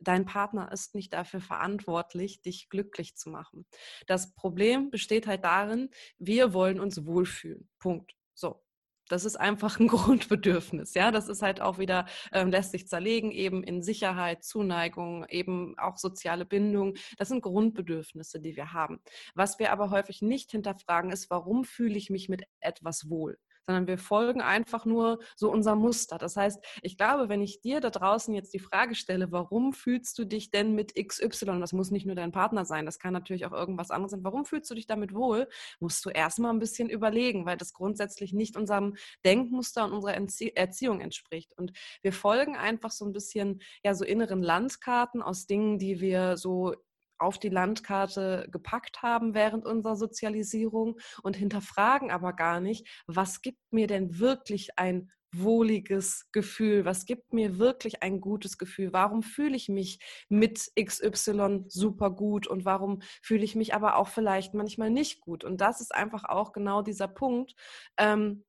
[0.00, 3.66] Dein Partner ist nicht dafür verantwortlich, dich glücklich zu machen.
[4.06, 7.68] Das Problem besteht halt darin, wir wollen uns wohlfühlen.
[7.80, 8.14] Punkt.
[8.34, 8.62] So,
[9.08, 10.94] das ist einfach ein Grundbedürfnis.
[10.94, 15.76] Ja, das ist halt auch wieder, ähm, lässt sich zerlegen, eben in Sicherheit, Zuneigung, eben
[15.78, 16.94] auch soziale Bindung.
[17.16, 19.00] Das sind Grundbedürfnisse, die wir haben.
[19.34, 23.38] Was wir aber häufig nicht hinterfragen, ist, warum fühle ich mich mit etwas wohl?
[23.68, 26.16] Sondern wir folgen einfach nur so unser Muster.
[26.16, 30.18] Das heißt, ich glaube, wenn ich dir da draußen jetzt die Frage stelle, warum fühlst
[30.18, 33.44] du dich denn mit XY, das muss nicht nur dein Partner sein, das kann natürlich
[33.44, 35.48] auch irgendwas anderes sein, warum fühlst du dich damit wohl,
[35.80, 40.14] musst du erstmal ein bisschen überlegen, weil das grundsätzlich nicht unserem Denkmuster und unserer
[40.54, 41.52] Erziehung entspricht.
[41.58, 46.38] Und wir folgen einfach so ein bisschen, ja, so inneren Landkarten aus Dingen, die wir
[46.38, 46.74] so
[47.18, 53.60] auf die Landkarte gepackt haben während unserer Sozialisierung und hinterfragen aber gar nicht, was gibt
[53.70, 56.84] mir denn wirklich ein wohliges Gefühl?
[56.84, 58.92] Was gibt mir wirklich ein gutes Gefühl?
[58.92, 64.08] Warum fühle ich mich mit XY super gut und warum fühle ich mich aber auch
[64.08, 65.44] vielleicht manchmal nicht gut?
[65.44, 67.54] Und das ist einfach auch genau dieser Punkt.
[67.98, 68.44] Ähm,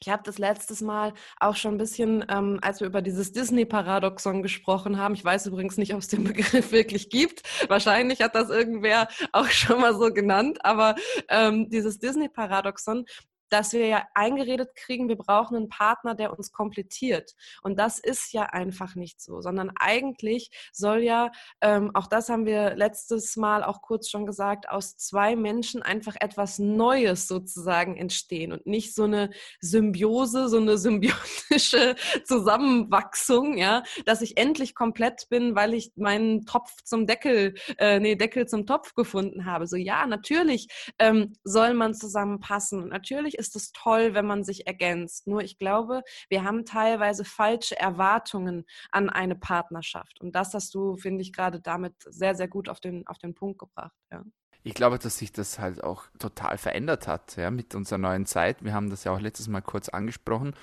[0.00, 4.42] ich habe das letztes Mal auch schon ein bisschen, ähm, als wir über dieses Disney-Paradoxon
[4.42, 5.14] gesprochen haben.
[5.14, 7.42] Ich weiß übrigens nicht, ob es den Begriff wirklich gibt.
[7.68, 10.64] Wahrscheinlich hat das irgendwer auch schon mal so genannt.
[10.64, 10.94] Aber
[11.28, 13.06] ähm, dieses Disney-Paradoxon,
[13.50, 17.34] dass wir ja eingeredet kriegen, wir brauchen einen Partner, der uns komplettiert.
[17.62, 21.30] Und das ist ja einfach nicht so, sondern eigentlich soll ja,
[21.60, 26.16] ähm, auch das haben wir letztes Mal auch kurz schon gesagt, aus zwei Menschen einfach
[26.20, 29.30] etwas Neues sozusagen entstehen und nicht so eine
[29.60, 36.82] Symbiose, so eine symbiotische Zusammenwachsung, ja, dass ich endlich komplett bin, weil ich meinen Topf
[36.84, 39.66] zum Deckel, äh, nee, Deckel zum Topf gefunden habe.
[39.66, 45.26] So ja, natürlich ähm, soll man zusammenpassen natürlich ist es toll, wenn man sich ergänzt.
[45.26, 50.20] Nur ich glaube, wir haben teilweise falsche Erwartungen an eine Partnerschaft.
[50.20, 53.34] Und das hast du, finde ich, gerade damit sehr, sehr gut auf den, auf den
[53.34, 53.96] Punkt gebracht.
[54.10, 54.22] Ja.
[54.64, 58.64] Ich glaube, dass sich das halt auch total verändert hat ja, mit unserer neuen Zeit.
[58.64, 60.54] Wir haben das ja auch letztes Mal kurz angesprochen.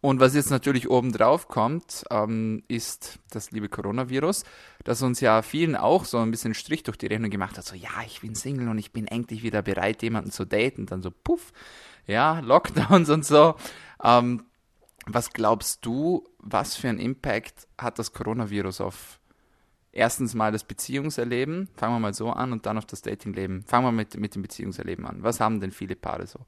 [0.00, 4.44] Und was jetzt natürlich obendrauf kommt, ähm, ist das liebe Coronavirus,
[4.84, 7.64] das uns ja vielen auch so ein bisschen Strich durch die Rechnung gemacht hat.
[7.64, 10.86] So, ja, ich bin Single und ich bin endlich wieder bereit, jemanden zu daten.
[10.86, 11.52] Dann so, puff,
[12.08, 13.54] ja, Lockdowns und so.
[14.02, 14.44] Ähm,
[15.06, 19.20] was glaubst du, was für einen Impact hat das Coronavirus auf
[19.92, 23.62] erstens mal das Beziehungserleben, fangen wir mal so an, und dann auf das Datingleben.
[23.64, 25.22] Fangen wir mit, mit dem Beziehungserleben an.
[25.22, 26.40] Was haben denn viele Paare so?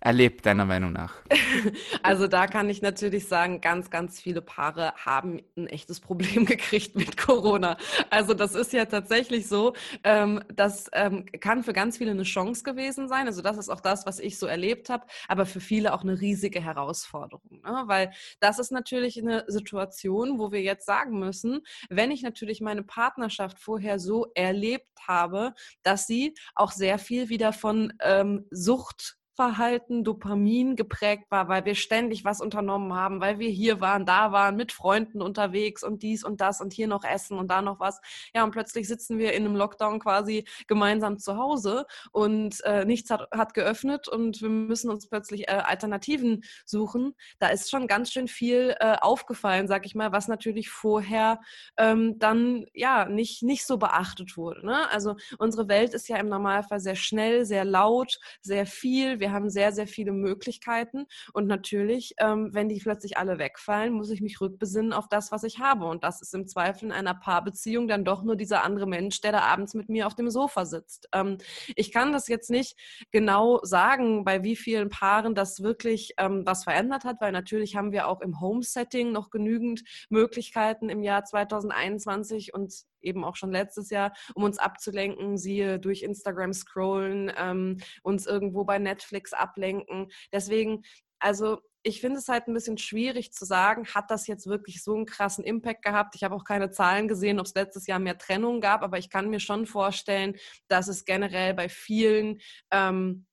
[0.00, 1.14] Erlebt, deiner Meinung nach?
[2.02, 6.96] Also da kann ich natürlich sagen, ganz, ganz viele Paare haben ein echtes Problem gekriegt
[6.96, 7.76] mit Corona.
[8.08, 12.64] Also das ist ja tatsächlich so, ähm, das ähm, kann für ganz viele eine Chance
[12.64, 13.26] gewesen sein.
[13.26, 16.20] Also das ist auch das, was ich so erlebt habe, aber für viele auch eine
[16.20, 17.60] riesige Herausforderung.
[17.62, 17.82] Ne?
[17.86, 21.60] Weil das ist natürlich eine Situation, wo wir jetzt sagen müssen,
[21.90, 27.52] wenn ich natürlich meine Partnerschaft vorher so erlebt habe, dass sie auch sehr viel wieder
[27.52, 33.48] von ähm, Sucht Suchtverhalten, Dopamin geprägt war, weil wir ständig was unternommen haben, weil wir
[33.48, 37.38] hier waren, da waren, mit Freunden unterwegs und dies und das und hier noch essen
[37.38, 38.00] und da noch was.
[38.34, 43.10] Ja, und plötzlich sitzen wir in einem Lockdown quasi gemeinsam zu Hause und äh, nichts
[43.10, 47.14] hat, hat geöffnet und wir müssen uns plötzlich äh, Alternativen suchen.
[47.38, 51.40] Da ist schon ganz schön viel äh, aufgefallen, sag ich mal, was natürlich vorher
[51.78, 54.66] ähm, dann ja nicht, nicht so beachtet wurde.
[54.66, 54.90] Ne?
[54.90, 59.19] Also unsere Welt ist ja im Normalfall sehr schnell, sehr laut, sehr viel.
[59.20, 61.06] Wir haben sehr, sehr viele Möglichkeiten.
[61.32, 65.44] Und natürlich, ähm, wenn die plötzlich alle wegfallen, muss ich mich rückbesinnen auf das, was
[65.44, 65.86] ich habe.
[65.86, 69.32] Und das ist im Zweifel in einer Paarbeziehung dann doch nur dieser andere Mensch, der
[69.32, 71.08] da abends mit mir auf dem Sofa sitzt.
[71.12, 71.38] Ähm,
[71.76, 72.76] ich kann das jetzt nicht
[73.10, 77.92] genau sagen, bei wie vielen Paaren das wirklich ähm, was verändert hat, weil natürlich haben
[77.92, 83.90] wir auch im Home-Setting noch genügend Möglichkeiten im Jahr 2021 und eben auch schon letztes
[83.90, 90.08] Jahr, um uns abzulenken, siehe durch Instagram scrollen, ähm, uns irgendwo bei Netflix ablenken.
[90.32, 90.82] Deswegen,
[91.18, 94.94] also ich finde es halt ein bisschen schwierig zu sagen, hat das jetzt wirklich so
[94.94, 96.14] einen krassen Impact gehabt?
[96.14, 99.08] Ich habe auch keine Zahlen gesehen, ob es letztes Jahr mehr Trennungen gab, aber ich
[99.08, 100.36] kann mir schon vorstellen,
[100.68, 103.26] dass es generell bei vielen ähm,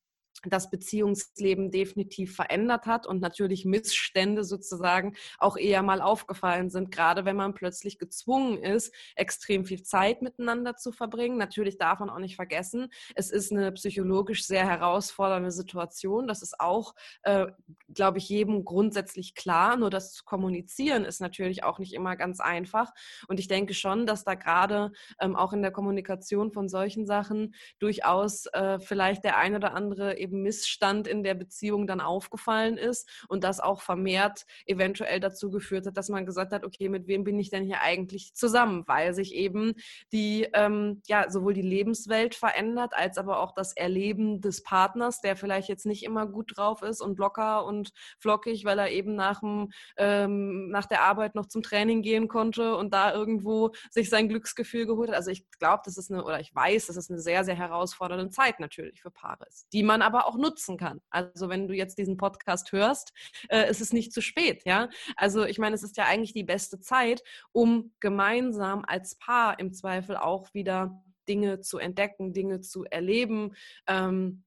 [0.45, 7.25] das Beziehungsleben definitiv verändert hat und natürlich Missstände sozusagen auch eher mal aufgefallen sind, gerade
[7.25, 11.37] wenn man plötzlich gezwungen ist, extrem viel Zeit miteinander zu verbringen.
[11.37, 16.27] Natürlich darf man auch nicht vergessen, es ist eine psychologisch sehr herausfordernde Situation.
[16.27, 17.47] Das ist auch, äh,
[17.93, 19.77] glaube ich, jedem grundsätzlich klar.
[19.77, 22.93] Nur das zu kommunizieren ist natürlich auch nicht immer ganz einfach.
[23.27, 27.55] Und ich denke schon, dass da gerade ähm, auch in der Kommunikation von solchen Sachen
[27.79, 33.09] durchaus äh, vielleicht der ein oder andere eben Missstand in der Beziehung dann aufgefallen ist
[33.27, 37.23] und das auch vermehrt eventuell dazu geführt hat, dass man gesagt hat, okay, mit wem
[37.23, 38.83] bin ich denn hier eigentlich zusammen?
[38.87, 39.73] Weil sich eben
[40.11, 45.35] die, ähm, ja, sowohl die Lebenswelt verändert, als aber auch das Erleben des Partners, der
[45.35, 49.39] vielleicht jetzt nicht immer gut drauf ist und locker und flockig, weil er eben nach,
[49.39, 54.27] dem, ähm, nach der Arbeit noch zum Training gehen konnte und da irgendwo sich sein
[54.27, 55.15] Glücksgefühl geholt hat.
[55.15, 58.29] Also ich glaube, das ist eine, oder ich weiß, dass es eine sehr, sehr herausfordernde
[58.29, 61.01] Zeit natürlich für Paare ist, die man aber aber auch nutzen kann.
[61.09, 63.13] Also wenn du jetzt diesen Podcast hörst,
[63.49, 64.89] äh, ist es nicht zu spät, ja.
[65.15, 69.73] Also ich meine, es ist ja eigentlich die beste Zeit, um gemeinsam als Paar im
[69.73, 73.53] Zweifel auch wieder Dinge zu entdecken, Dinge zu erleben.
[73.87, 74.43] Ähm,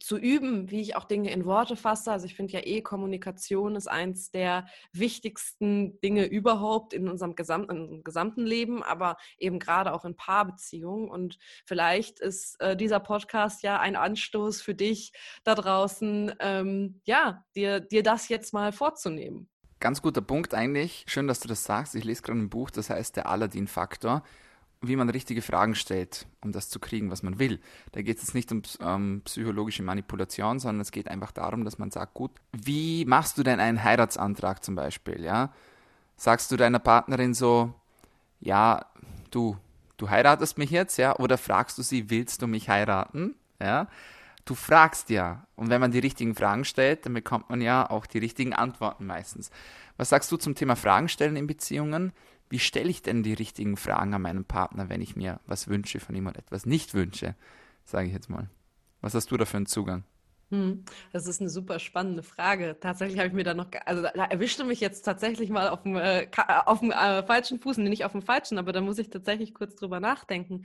[0.00, 2.12] zu üben, wie ich auch Dinge in Worte fasse.
[2.12, 7.70] Also ich finde ja eh, Kommunikation ist eins der wichtigsten Dinge überhaupt in unserem gesamten,
[7.70, 11.08] in unserem gesamten Leben, aber eben gerade auch in Paarbeziehungen.
[11.08, 15.12] Und vielleicht ist äh, dieser Podcast ja ein Anstoß für dich
[15.44, 19.48] da draußen, ähm, ja, dir, dir das jetzt mal vorzunehmen.
[19.80, 21.04] Ganz guter Punkt eigentlich.
[21.06, 21.94] Schön, dass du das sagst.
[21.94, 24.24] Ich lese gerade ein Buch, das heißt Der Aladdin-Faktor.
[24.80, 27.60] Wie man richtige Fragen stellt, um das zu kriegen, was man will.
[27.92, 31.90] Da geht es nicht um ähm, psychologische Manipulation, sondern es geht einfach darum, dass man
[31.90, 35.52] sagt, gut, wie machst du denn einen Heiratsantrag zum Beispiel, ja?
[36.16, 37.74] Sagst du deiner Partnerin so,
[38.40, 38.86] ja,
[39.30, 39.56] du,
[39.96, 41.16] du heiratest mich jetzt, ja?
[41.16, 43.88] Oder fragst du sie, willst du mich heiraten, ja?
[44.44, 45.46] Du fragst ja.
[45.56, 49.04] Und wenn man die richtigen Fragen stellt, dann bekommt man ja auch die richtigen Antworten
[49.04, 49.50] meistens.
[49.98, 52.12] Was sagst du zum Thema Fragen stellen in Beziehungen?
[52.50, 56.00] Wie stelle ich denn die richtigen Fragen an meinen Partner, wenn ich mir was wünsche
[56.00, 57.34] von ihm und etwas nicht wünsche,
[57.84, 58.48] sage ich jetzt mal.
[59.00, 60.04] Was hast du da für einen Zugang?
[60.50, 60.82] Hm,
[61.12, 62.78] das ist eine super spannende Frage.
[62.80, 65.96] Tatsächlich habe ich mir da noch, also da erwischte mich jetzt tatsächlich mal auf dem,
[65.96, 66.28] äh, äh,
[66.64, 69.52] auf dem äh, falschen Fuß, nee, nicht auf dem falschen, aber da muss ich tatsächlich
[69.52, 70.62] kurz drüber nachdenken.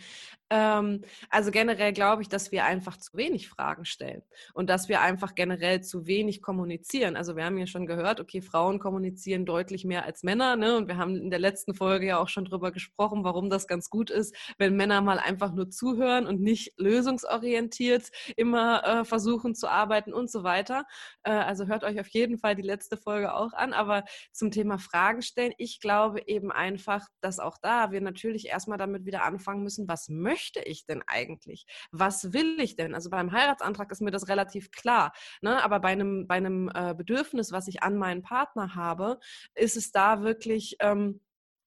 [0.49, 4.21] Ähm, also generell glaube ich, dass wir einfach zu wenig Fragen stellen
[4.53, 7.17] und dass wir einfach generell zu wenig kommunizieren.
[7.17, 10.77] Also wir haben ja schon gehört, okay, Frauen kommunizieren deutlich mehr als Männer, ne?
[10.77, 13.89] Und wir haben in der letzten Folge ja auch schon drüber gesprochen, warum das ganz
[13.89, 19.72] gut ist, wenn Männer mal einfach nur zuhören und nicht lösungsorientiert immer äh, versuchen zu
[19.73, 20.85] arbeiten und so weiter.
[21.23, 23.73] Äh, also hört euch auf jeden Fall die letzte Folge auch an.
[23.73, 28.77] Aber zum Thema Fragen stellen, ich glaube eben einfach, dass auch da wir natürlich erstmal
[28.77, 31.65] damit wieder anfangen müssen, was möchte ich denn eigentlich?
[31.91, 32.95] Was will ich denn?
[32.95, 35.13] Also beim Heiratsantrag ist mir das relativ klar.
[35.41, 35.63] Ne?
[35.63, 39.19] Aber bei einem, bei einem äh, Bedürfnis, was ich an meinen Partner habe,
[39.55, 40.77] ist es da wirklich.
[40.79, 41.19] Ähm,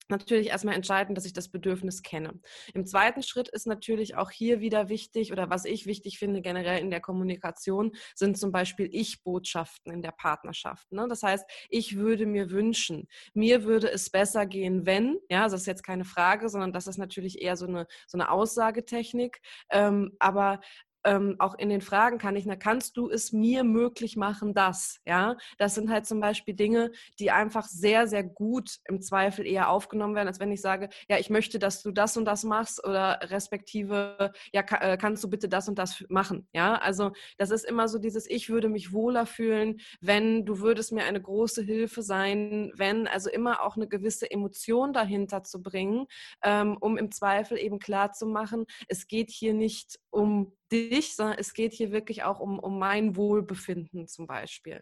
[0.09, 2.39] natürlich erstmal entscheiden, dass ich das Bedürfnis kenne.
[2.73, 6.79] Im zweiten Schritt ist natürlich auch hier wieder wichtig oder was ich wichtig finde generell
[6.79, 10.91] in der Kommunikation sind zum Beispiel Ich-Botschaften in der Partnerschaft.
[10.91, 11.07] Ne?
[11.09, 15.67] Das heißt, ich würde mir wünschen, mir würde es besser gehen, wenn, ja, das ist
[15.67, 19.39] jetzt keine Frage, sondern das ist natürlich eher so eine, so eine Aussagetechnik,
[19.69, 20.59] ähm, aber
[21.03, 24.99] ähm, auch in den Fragen kann ich, na, kannst du es mir möglich machen, das?
[25.05, 29.69] Ja, das sind halt zum Beispiel Dinge, die einfach sehr, sehr gut im Zweifel eher
[29.69, 32.83] aufgenommen werden, als wenn ich sage, ja, ich möchte, dass du das und das machst
[32.85, 36.47] oder respektive, ja, äh, kannst du bitte das und das machen?
[36.53, 40.91] Ja, also das ist immer so dieses, ich würde mich wohler fühlen, wenn du würdest
[40.91, 46.07] mir eine große Hilfe sein, wenn, also immer auch eine gewisse Emotion dahinter zu bringen,
[46.43, 51.37] ähm, um im Zweifel eben klar zu machen, es geht hier nicht um dich, sondern
[51.39, 54.81] es geht hier wirklich auch um, um mein Wohlbefinden zum Beispiel.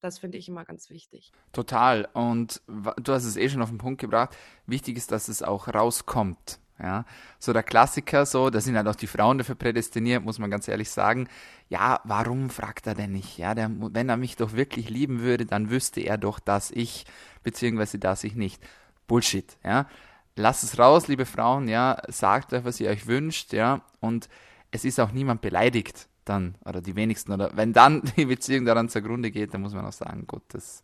[0.00, 1.32] Das finde ich immer ganz wichtig.
[1.52, 2.08] Total.
[2.12, 4.36] Und du hast es eh schon auf den Punkt gebracht.
[4.66, 6.60] Wichtig ist, dass es auch rauskommt.
[6.80, 7.06] Ja,
[7.40, 10.68] so der Klassiker, so, da sind halt auch die Frauen dafür prädestiniert, muss man ganz
[10.68, 11.28] ehrlich sagen.
[11.68, 13.36] Ja, warum fragt er denn nicht?
[13.36, 17.04] Ja, der, wenn er mich doch wirklich lieben würde, dann wüsste er doch, dass ich,
[17.42, 18.62] beziehungsweise dass ich nicht.
[19.08, 19.88] Bullshit, ja.
[20.36, 24.28] Lasst es raus, liebe Frauen, ja, sagt euch, was ihr euch wünscht, ja, und
[24.70, 28.88] es ist auch niemand beleidigt dann, oder die wenigsten, oder wenn dann die Beziehung daran
[28.88, 30.82] zugrunde geht, dann muss man auch sagen, gut, das,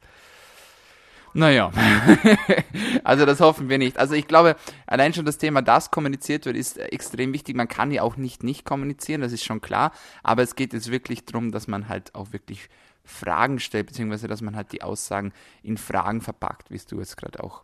[1.34, 1.72] naja,
[3.04, 3.98] also das hoffen wir nicht.
[3.98, 4.54] Also ich glaube,
[4.86, 7.56] allein schon das Thema, das kommuniziert wird, ist extrem wichtig.
[7.56, 9.90] Man kann ja auch nicht nicht kommunizieren, das ist schon klar.
[10.22, 12.68] Aber es geht jetzt wirklich darum, dass man halt auch wirklich
[13.04, 15.32] Fragen stellt, beziehungsweise dass man halt die Aussagen
[15.64, 17.62] in Fragen verpackt, wie es du jetzt gerade auch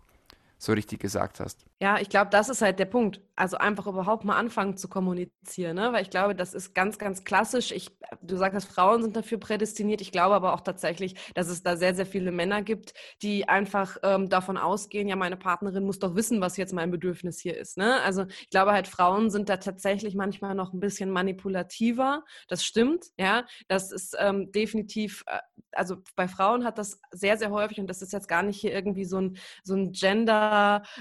[0.60, 1.64] so richtig gesagt hast.
[1.80, 3.22] Ja, ich glaube, das ist halt der Punkt.
[3.34, 5.94] Also einfach überhaupt mal anfangen zu kommunizieren, ne?
[5.94, 7.72] weil ich glaube, das ist ganz, ganz klassisch.
[7.72, 10.02] Ich, du sagst, Frauen sind dafür prädestiniert.
[10.02, 12.92] Ich glaube aber auch tatsächlich, dass es da sehr, sehr viele Männer gibt,
[13.22, 17.40] die einfach ähm, davon ausgehen, ja, meine Partnerin muss doch wissen, was jetzt mein Bedürfnis
[17.40, 17.78] hier ist.
[17.78, 17.98] Ne?
[18.02, 22.22] Also ich glaube halt, Frauen sind da tatsächlich manchmal noch ein bisschen manipulativer.
[22.48, 23.46] Das stimmt, ja.
[23.68, 25.38] Das ist ähm, definitiv, äh,
[25.72, 28.74] also bei Frauen hat das sehr, sehr häufig, und das ist jetzt gar nicht hier
[28.74, 30.49] irgendwie so ein, so ein Gender,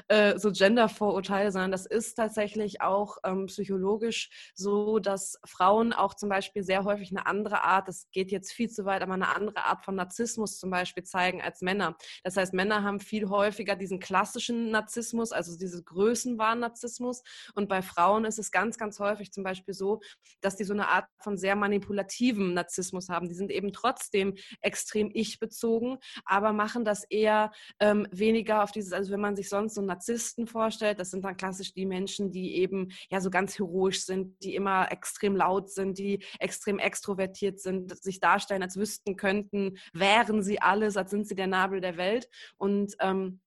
[0.08, 6.14] äh, so Gender Gender-Vorurteil, sondern das ist tatsächlich auch ähm, psychologisch so, dass Frauen auch
[6.14, 9.36] zum Beispiel sehr häufig eine andere Art, das geht jetzt viel zu weit, aber eine
[9.36, 11.96] andere Art von Narzissmus zum Beispiel zeigen als Männer.
[12.24, 17.24] Das heißt, Männer haben viel häufiger diesen klassischen Narzissmus, also diese Größenwahn-Narzissmus.
[17.56, 20.02] Und bei Frauen ist es ganz, ganz häufig zum Beispiel so,
[20.42, 23.28] dass die so eine Art von sehr manipulativen Narzissmus haben.
[23.28, 29.12] Die sind eben trotzdem extrem ich-bezogen, aber machen das eher ähm, weniger auf dieses, also
[29.12, 31.00] wenn man sich sonst so Narzissten vorstellt, vorstellt.
[31.00, 34.92] Das sind dann klassisch die Menschen, die eben ja so ganz heroisch sind, die immer
[34.92, 40.98] extrem laut sind, die extrem extrovertiert sind, sich darstellen, als wüssten könnten, wären sie alles,
[40.98, 42.30] als sind sie der Nabel der Welt.
[42.58, 43.42] Und ähm,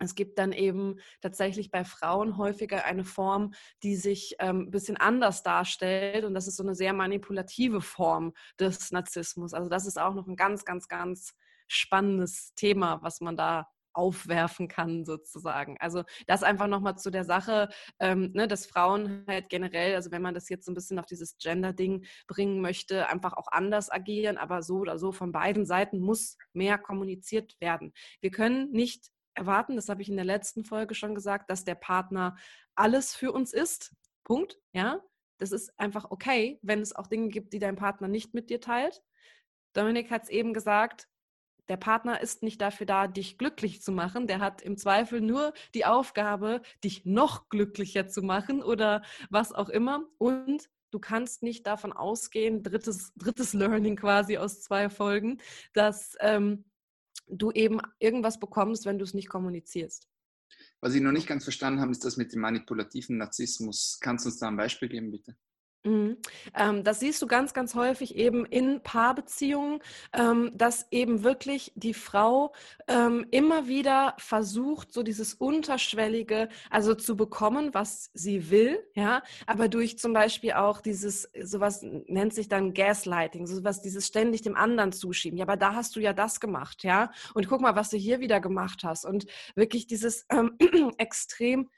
[0.00, 4.96] es gibt dann eben tatsächlich bei Frauen häufiger eine Form, die sich ähm, ein bisschen
[4.96, 6.24] anders darstellt.
[6.24, 9.54] Und das ist so eine sehr manipulative Form des Narzissmus.
[9.54, 11.34] Also das ist auch noch ein ganz, ganz, ganz
[11.68, 15.76] spannendes Thema, was man da aufwerfen kann, sozusagen.
[15.80, 17.68] Also das einfach nochmal zu der Sache,
[18.00, 21.06] ähm, ne, dass Frauen halt generell, also wenn man das jetzt so ein bisschen auf
[21.06, 25.98] dieses Gender-Ding bringen möchte, einfach auch anders agieren, aber so oder so von beiden Seiten
[26.00, 27.92] muss mehr kommuniziert werden.
[28.20, 31.74] Wir können nicht erwarten, das habe ich in der letzten Folge schon gesagt, dass der
[31.74, 32.36] Partner
[32.74, 33.94] alles für uns ist.
[34.24, 34.58] Punkt.
[34.72, 35.00] Ja,
[35.38, 38.60] das ist einfach okay, wenn es auch Dinge gibt, die dein Partner nicht mit dir
[38.60, 39.02] teilt.
[39.74, 41.08] Dominik hat es eben gesagt,
[41.68, 44.26] der Partner ist nicht dafür da, dich glücklich zu machen.
[44.26, 49.68] Der hat im Zweifel nur die Aufgabe, dich noch glücklicher zu machen oder was auch
[49.68, 50.04] immer.
[50.18, 55.40] Und du kannst nicht davon ausgehen, drittes, drittes Learning quasi aus zwei Folgen,
[55.72, 56.64] dass ähm,
[57.26, 60.08] du eben irgendwas bekommst, wenn du es nicht kommunizierst.
[60.80, 63.98] Was ich noch nicht ganz verstanden habe, ist das mit dem manipulativen Narzissmus.
[64.00, 65.36] Kannst du uns da ein Beispiel geben, bitte?
[65.86, 66.16] Mhm.
[66.54, 69.80] Ähm, das siehst du ganz, ganz häufig eben in Paarbeziehungen,
[70.14, 72.54] ähm, dass eben wirklich die Frau
[72.88, 79.68] ähm, immer wieder versucht, so dieses Unterschwellige, also zu bekommen, was sie will, ja, aber
[79.68, 84.90] durch zum Beispiel auch dieses, sowas nennt sich dann Gaslighting, sowas, dieses ständig dem anderen
[84.90, 85.36] zuschieben.
[85.38, 88.20] Ja, aber da hast du ja das gemacht, ja, und guck mal, was du hier
[88.20, 90.56] wieder gemacht hast und wirklich dieses ähm,
[90.96, 91.68] extrem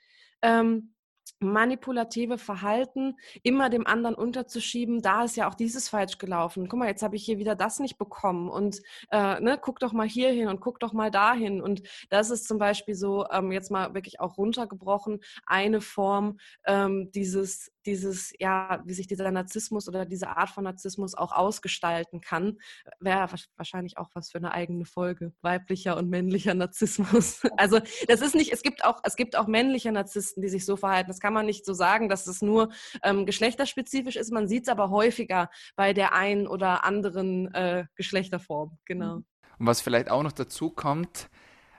[0.42, 0.92] ähm,
[1.38, 6.68] manipulative Verhalten immer dem anderen unterzuschieben, da ist ja auch dieses falsch gelaufen.
[6.68, 9.92] Guck mal, jetzt habe ich hier wieder das nicht bekommen und äh, ne, guck doch
[9.92, 11.60] mal hier hin und guck doch mal dahin.
[11.60, 17.10] Und das ist zum Beispiel so, ähm, jetzt mal wirklich auch runtergebrochen, eine Form ähm,
[17.12, 22.58] dieses dieses, ja, wie sich dieser Narzissmus oder diese Art von Narzissmus auch ausgestalten kann,
[23.00, 25.32] wäre wahrscheinlich auch was für eine eigene Folge.
[25.40, 27.42] Weiblicher und männlicher Narzissmus.
[27.58, 30.76] Also das ist nicht, es gibt auch, es gibt auch männliche Narzissten, die sich so
[30.76, 31.08] verhalten.
[31.08, 32.70] Das kann man nicht so sagen, dass es nur
[33.02, 34.32] ähm, geschlechterspezifisch ist.
[34.32, 38.78] Man sieht es aber häufiger bei der einen oder anderen äh, Geschlechterform.
[38.84, 39.16] Genau.
[39.58, 41.28] Und was vielleicht auch noch dazu kommt,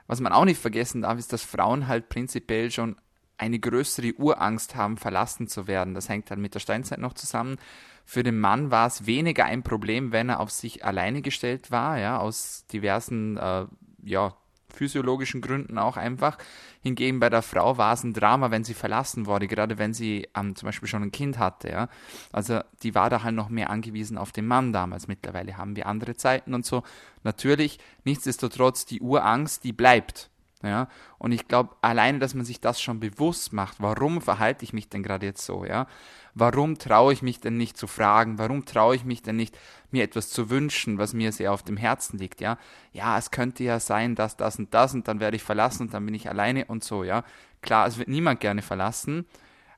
[0.06, 2.96] was man auch nicht vergessen darf, ist, dass Frauen halt prinzipiell schon
[3.38, 5.94] eine größere Urangst haben, verlassen zu werden.
[5.94, 7.56] Das hängt dann mit der Steinzeit noch zusammen.
[8.04, 11.98] Für den Mann war es weniger ein Problem, wenn er auf sich alleine gestellt war,
[11.98, 13.64] ja, aus diversen, äh,
[14.02, 14.36] ja,
[14.78, 16.38] physiologischen Gründen auch einfach.
[16.82, 20.28] Hingegen bei der Frau war es ein Drama, wenn sie verlassen wurde, gerade wenn sie
[20.34, 21.88] ähm, zum Beispiel schon ein Kind hatte, ja.
[22.32, 25.08] Also die war da halt noch mehr angewiesen auf den Mann damals.
[25.08, 26.82] Mittlerweile haben wir andere Zeiten und so.
[27.24, 30.30] Natürlich, nichtsdestotrotz, die Urangst, die bleibt.
[30.62, 34.72] Ja, und ich glaube, alleine, dass man sich das schon bewusst macht, warum verhalte ich
[34.72, 35.86] mich denn gerade jetzt so, ja?
[36.34, 38.38] Warum traue ich mich denn nicht zu fragen?
[38.38, 39.56] Warum traue ich mich denn nicht,
[39.92, 42.58] mir etwas zu wünschen, was mir sehr auf dem Herzen liegt, ja?
[42.92, 45.94] Ja, es könnte ja sein, dass das und das und dann werde ich verlassen und
[45.94, 47.22] dann bin ich alleine und so, ja?
[47.62, 49.26] Klar, es wird niemand gerne verlassen,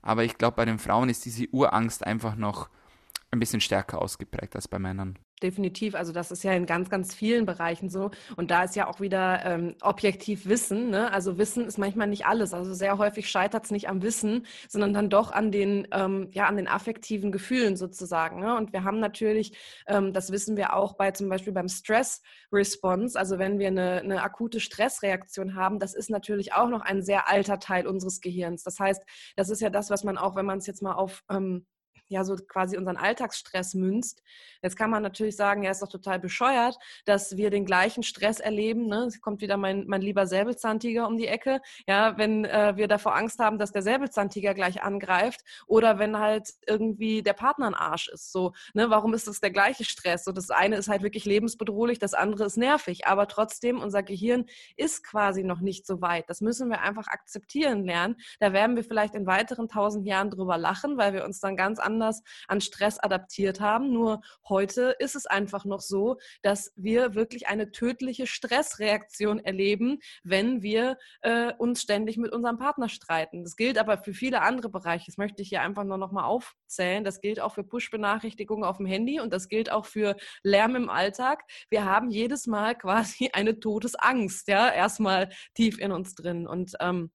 [0.00, 2.70] aber ich glaube, bei den Frauen ist diese Urangst einfach noch
[3.30, 5.94] ein bisschen stärker ausgeprägt als bei Männern definitiv.
[5.94, 8.10] Also das ist ja in ganz, ganz vielen Bereichen so.
[8.36, 10.90] Und da ist ja auch wieder ähm, objektiv Wissen.
[10.90, 11.12] Ne?
[11.12, 12.54] Also Wissen ist manchmal nicht alles.
[12.54, 16.46] Also sehr häufig scheitert es nicht am Wissen, sondern dann doch an den, ähm, ja,
[16.46, 18.40] an den affektiven Gefühlen sozusagen.
[18.40, 18.56] Ne?
[18.56, 22.22] Und wir haben natürlich, ähm, das wissen wir auch bei zum Beispiel beim Stress
[22.52, 27.02] Response, also wenn wir eine, eine akute Stressreaktion haben, das ist natürlich auch noch ein
[27.02, 28.62] sehr alter Teil unseres Gehirns.
[28.62, 29.02] Das heißt,
[29.36, 31.66] das ist ja das, was man auch, wenn man es jetzt mal auf ähm,
[32.10, 34.22] ja so quasi unseren Alltagsstress münzt.
[34.62, 38.40] Jetzt kann man natürlich sagen, ja, ist doch total bescheuert, dass wir den gleichen Stress
[38.40, 38.86] erleben.
[38.86, 39.04] Ne?
[39.04, 41.60] Es kommt wieder mein, mein lieber Säbelzahntiger um die Ecke.
[41.86, 46.50] Ja, wenn äh, wir davor Angst haben, dass der Säbelzahntiger gleich angreift oder wenn halt
[46.66, 48.32] irgendwie der Partner ein Arsch ist.
[48.32, 50.24] So, ne, warum ist das der gleiche Stress?
[50.24, 53.06] So, das eine ist halt wirklich lebensbedrohlich, das andere ist nervig.
[53.06, 54.46] Aber trotzdem, unser Gehirn
[54.76, 56.28] ist quasi noch nicht so weit.
[56.28, 58.16] Das müssen wir einfach akzeptieren lernen.
[58.40, 61.78] Da werden wir vielleicht in weiteren tausend Jahren drüber lachen, weil wir uns dann ganz
[61.78, 63.92] anders anders an Stress adaptiert haben.
[63.92, 70.62] Nur heute ist es einfach noch so, dass wir wirklich eine tödliche Stressreaktion erleben, wenn
[70.62, 73.44] wir äh, uns ständig mit unserem Partner streiten.
[73.44, 75.06] Das gilt aber für viele andere Bereiche.
[75.06, 77.04] Das möchte ich hier einfach nur noch mal aufzählen.
[77.04, 80.88] Das gilt auch für Push-Benachrichtigungen auf dem Handy und das gilt auch für Lärm im
[80.88, 81.42] Alltag.
[81.68, 86.46] Wir haben jedes Mal quasi eine Todesangst, ja, erstmal tief in uns drin.
[86.46, 87.10] Und ähm,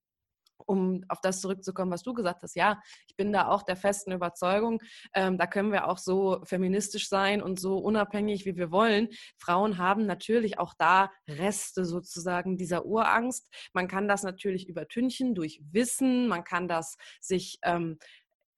[0.66, 4.12] um auf das zurückzukommen, was du gesagt hast, ja, ich bin da auch der festen
[4.12, 4.82] Überzeugung,
[5.14, 9.10] ähm, da können wir auch so feministisch sein und so unabhängig, wie wir wollen.
[9.38, 13.54] Frauen haben natürlich auch da Reste sozusagen dieser Urangst.
[13.74, 17.98] Man kann das natürlich übertünchen durch Wissen, man kann das sich ähm,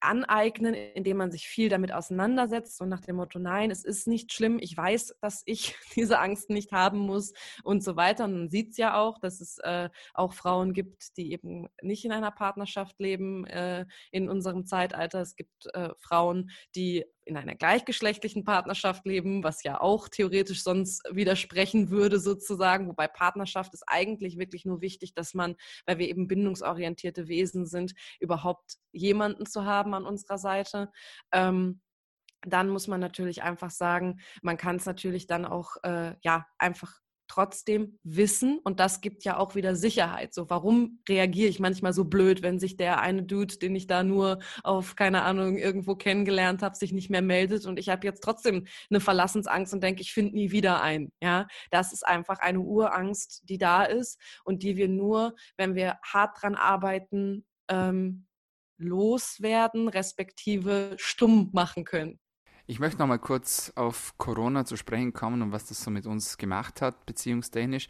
[0.08, 4.34] aneignen, indem man sich viel damit auseinandersetzt und nach dem Motto, nein, es ist nicht
[4.34, 8.26] schlimm, ich weiß, dass ich diese Angst nicht haben muss und so weiter.
[8.26, 12.06] Und man sieht es ja auch, dass es äh, auch Frauen gibt, die eben nicht
[12.06, 15.22] in einer Partnerschaft leben äh, in unserem Zeitalter.
[15.22, 21.04] Es gibt äh, Frauen, die in einer gleichgeschlechtlichen Partnerschaft leben, was ja auch theoretisch sonst
[21.12, 22.88] widersprechen würde sozusagen.
[22.88, 27.94] Wobei Partnerschaft ist eigentlich wirklich nur wichtig, dass man, weil wir eben bindungsorientierte Wesen sind,
[28.20, 30.92] überhaupt jemanden zu haben an unserer Seite.
[31.32, 31.82] Ähm,
[32.46, 37.00] dann muss man natürlich einfach sagen, man kann es natürlich dann auch äh, ja einfach
[37.28, 40.34] trotzdem wissen und das gibt ja auch wieder Sicherheit.
[40.34, 44.04] So, warum reagiere ich manchmal so blöd, wenn sich der eine Dude, den ich da
[44.04, 48.24] nur auf, keine Ahnung, irgendwo kennengelernt habe, sich nicht mehr meldet und ich habe jetzt
[48.24, 51.12] trotzdem eine Verlassensangst und denke, ich finde nie wieder ein.
[51.22, 55.98] Ja, das ist einfach eine Urangst, die da ist und die wir nur, wenn wir
[56.04, 58.27] hart dran arbeiten, ähm,
[58.78, 62.20] loswerden, respektive stumm machen können.
[62.70, 66.06] Ich möchte noch mal kurz auf Corona zu sprechen kommen und was das so mit
[66.06, 67.88] uns gemacht hat, beziehungstechnisch.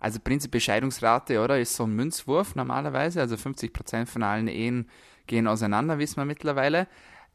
[0.00, 3.20] Also prinzipiell Scheidungsrate, oder, ist so ein Münzwurf normalerweise.
[3.20, 4.90] Also 50 Prozent von allen Ehen
[5.26, 6.88] gehen auseinander, wissen wir mittlerweile.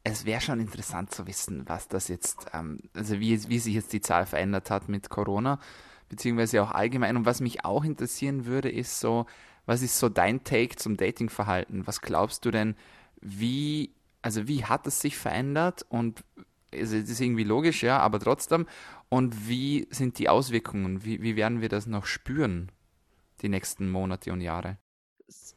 [0.04, 3.92] Es wäre schon interessant zu wissen, was das jetzt, ähm, also wie, wie sich jetzt
[3.92, 5.60] die Zahl verändert hat mit Corona,
[6.08, 7.16] beziehungsweise auch allgemein.
[7.16, 9.26] Und was mich auch interessieren würde, ist so,
[9.66, 11.86] was ist so dein Take zum Datingverhalten?
[11.86, 12.76] Was glaubst du denn,
[13.20, 16.24] wie, also wie hat es sich verändert und
[16.70, 18.66] das ist irgendwie logisch, ja, aber trotzdem.
[19.10, 21.04] Und wie sind die Auswirkungen?
[21.04, 22.72] Wie, wie werden wir das noch spüren,
[23.42, 24.78] die nächsten Monate und Jahre?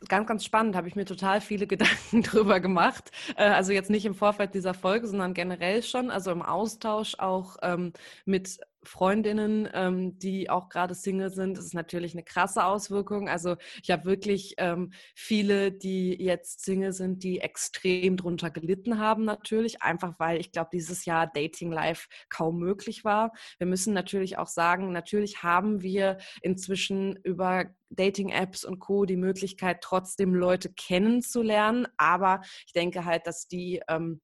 [0.07, 3.11] ganz, ganz spannend, habe ich mir total viele Gedanken drüber gemacht.
[3.37, 7.57] Äh, also jetzt nicht im Vorfeld dieser Folge, sondern generell schon, also im Austausch auch
[7.61, 7.93] ähm,
[8.25, 13.29] mit Freundinnen, ähm, die auch gerade Single sind, das ist natürlich eine krasse Auswirkung.
[13.29, 19.25] Also ich habe wirklich ähm, viele, die jetzt Single sind, die extrem drunter gelitten haben
[19.25, 23.31] natürlich, einfach weil ich glaube, dieses Jahr Dating Live kaum möglich war.
[23.57, 29.05] Wir müssen natürlich auch sagen, natürlich haben wir inzwischen über Dating-Apps und Co.
[29.05, 31.87] die Möglichkeit, trotzdem Leute kennenzulernen.
[31.97, 34.21] Aber ich denke halt, dass die ähm,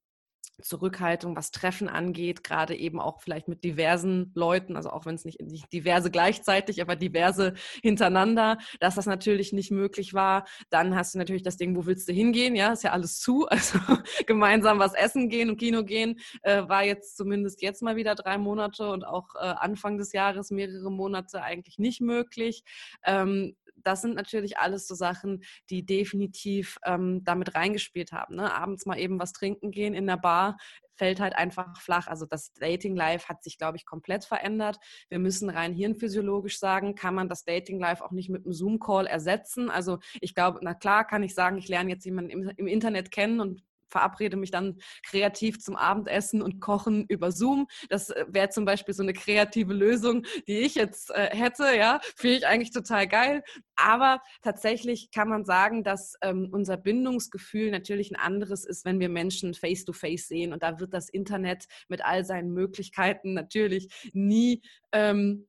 [0.62, 5.26] Zurückhaltung, was Treffen angeht, gerade eben auch vielleicht mit diversen Leuten, also auch wenn es
[5.26, 10.46] nicht, nicht, diverse gleichzeitig, aber diverse hintereinander, dass das natürlich nicht möglich war.
[10.70, 12.56] Dann hast du natürlich das Ding, wo willst du hingehen?
[12.56, 13.48] Ja, ist ja alles zu.
[13.62, 13.80] Also
[14.26, 18.40] gemeinsam was essen gehen und Kino gehen äh, war jetzt zumindest jetzt mal wieder drei
[18.40, 22.64] Monate und auch äh, Anfang des Jahres mehrere Monate eigentlich nicht möglich.
[23.06, 28.36] Ähm, das sind natürlich alles so Sachen, die definitiv ähm, damit reingespielt haben.
[28.36, 28.54] Ne?
[28.54, 30.58] Abends mal eben was trinken gehen in der Bar
[31.02, 32.06] fällt halt einfach flach.
[32.06, 34.78] Also das Dating Life hat sich, glaube ich, komplett verändert.
[35.10, 39.08] Wir müssen rein hirnphysiologisch sagen, kann man das Dating Life auch nicht mit einem Zoom-Call
[39.08, 39.72] ersetzen.
[39.72, 43.10] Also ich glaube, na klar kann ich sagen, ich lerne jetzt jemanden im, im Internet
[43.10, 47.68] kennen und verabrede mich dann kreativ zum Abendessen und Kochen über Zoom.
[47.90, 51.76] Das äh, wäre zum Beispiel so eine kreative Lösung, die ich jetzt äh, hätte.
[51.76, 53.44] Ja, finde ich eigentlich total geil.
[53.76, 59.10] Aber tatsächlich kann man sagen, dass ähm, unser Bindungsgefühl natürlich ein anderes ist, wenn wir
[59.10, 60.54] Menschen face to face sehen.
[60.54, 64.62] Und da wird das Internet mit all seinen Möglichkeiten natürlich nie
[64.92, 65.48] ähm,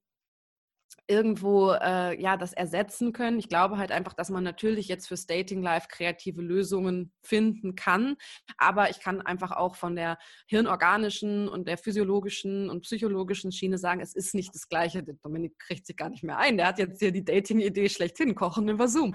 [1.06, 3.38] irgendwo äh, ja das ersetzen können.
[3.38, 8.16] Ich glaube halt einfach, dass man natürlich jetzt fürs Dating Life kreative Lösungen finden kann,
[8.56, 14.00] aber ich kann einfach auch von der hirnorganischen und der physiologischen und psychologischen Schiene sagen,
[14.00, 15.02] es ist nicht das Gleiche.
[15.02, 16.56] Der Dominik kriegt sich gar nicht mehr ein.
[16.56, 19.14] Der hat jetzt hier die Dating-Idee schlechthin kochen über Zoom.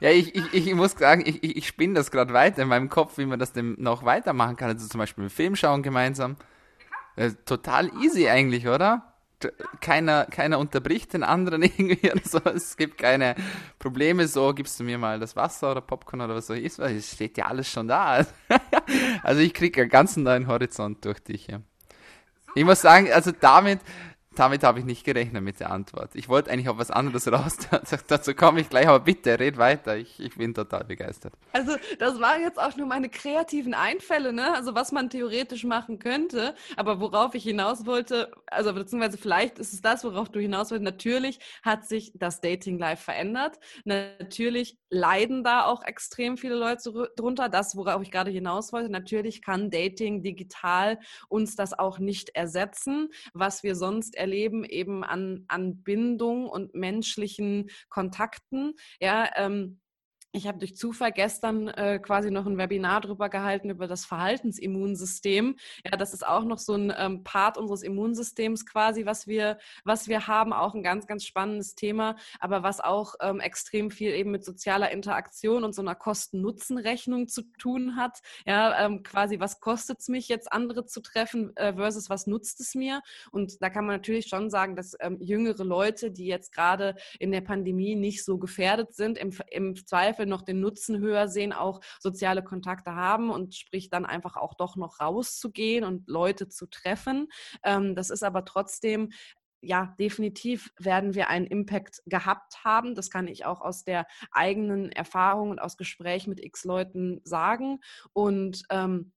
[0.00, 3.18] Ja, ich, ich, ich muss sagen, ich, ich spinne das gerade weiter in meinem Kopf,
[3.18, 4.70] wie man das denn noch weitermachen kann.
[4.70, 6.36] Also zum Beispiel einen Film schauen gemeinsam.
[7.16, 9.13] Äh, total easy eigentlich, oder?
[9.80, 12.38] Keiner, keiner unterbricht den anderen irgendwie oder so.
[12.44, 13.34] Es gibt keine
[13.78, 17.12] Probleme, so gibst du mir mal das Wasser oder Popcorn oder was so ist, es
[17.12, 18.24] steht ja alles schon da.
[19.22, 21.46] also ich kriege einen ganz neuen Horizont durch dich.
[21.46, 21.60] Ja.
[22.54, 23.80] Ich muss sagen, also damit,
[24.38, 26.14] damit habe ich nicht gerechnet mit der Antwort.
[26.14, 27.56] Ich wollte eigentlich auf was anderes raus.
[28.08, 29.96] Dazu komme ich gleich, aber bitte, red weiter.
[29.96, 31.34] Ich, ich bin total begeistert.
[31.52, 34.54] Also, das waren jetzt auch nur meine kreativen Einfälle, ne?
[34.54, 36.54] Also, was man theoretisch machen könnte.
[36.76, 40.84] Aber worauf ich hinaus wollte, also, beziehungsweise vielleicht ist es das, worauf du hinaus wolltest.
[40.84, 43.58] Natürlich hat sich das Dating Life verändert.
[43.84, 47.48] Natürlich leiden da auch extrem viele Leute drunter.
[47.48, 48.90] Das, worauf ich gerade hinaus wollte.
[48.90, 55.44] Natürlich kann Dating digital uns das auch nicht ersetzen, was wir sonst erleben, eben an,
[55.48, 58.72] an Bindung und menschlichen Kontakten.
[59.00, 59.80] Ja, ähm,
[60.34, 65.56] ich habe durch Zufall gestern äh, quasi noch ein Webinar darüber gehalten, über das Verhaltensimmunsystem.
[65.84, 70.08] Ja, das ist auch noch so ein ähm, Part unseres Immunsystems quasi, was wir, was
[70.08, 70.52] wir haben.
[70.52, 74.90] Auch ein ganz, ganz spannendes Thema, aber was auch ähm, extrem viel eben mit sozialer
[74.90, 78.18] Interaktion und so einer Kosten-Nutzen-Rechnung zu tun hat.
[78.44, 82.58] Ja, ähm, quasi, was kostet es mich jetzt, andere zu treffen äh, versus was nutzt
[82.58, 83.02] es mir?
[83.30, 87.30] Und da kann man natürlich schon sagen, dass ähm, jüngere Leute, die jetzt gerade in
[87.30, 91.52] der Pandemie nicht so gefährdet sind, im, im Zweifel Zweifel noch den Nutzen höher sehen,
[91.52, 96.66] auch soziale Kontakte haben und sprich dann einfach auch doch noch rauszugehen und Leute zu
[96.66, 97.28] treffen.
[97.62, 99.10] Ähm, das ist aber trotzdem
[99.66, 102.94] ja, definitiv werden wir einen Impact gehabt haben.
[102.94, 107.80] Das kann ich auch aus der eigenen Erfahrung und aus Gespräch mit x Leuten sagen.
[108.12, 109.12] Und ähm,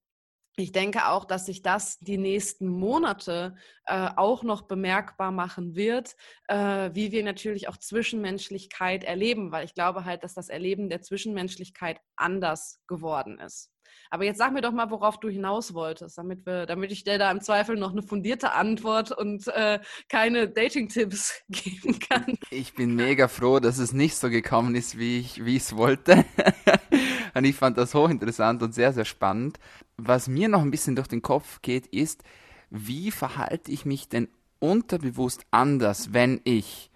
[0.58, 3.56] ich denke auch, dass sich das die nächsten Monate
[3.86, 6.16] äh, auch noch bemerkbar machen wird,
[6.48, 11.02] äh, wie wir natürlich auch Zwischenmenschlichkeit erleben, weil ich glaube halt, dass das Erleben der
[11.02, 13.70] Zwischenmenschlichkeit anders geworden ist.
[14.10, 17.18] Aber jetzt sag mir doch mal, worauf du hinaus wolltest, damit wir, damit ich dir
[17.18, 22.38] da im Zweifel noch eine fundierte Antwort und äh, keine Dating-Tipps geben kann.
[22.50, 26.24] Ich bin mega froh, dass es nicht so gekommen ist, wie ich es wollte.
[27.38, 29.58] und ich fand das hochinteressant und sehr, sehr spannend.
[29.96, 32.22] Was mir noch ein bisschen durch den Kopf geht, ist,
[32.70, 34.28] wie verhalte ich mich denn
[34.58, 36.90] unterbewusst anders, wenn ich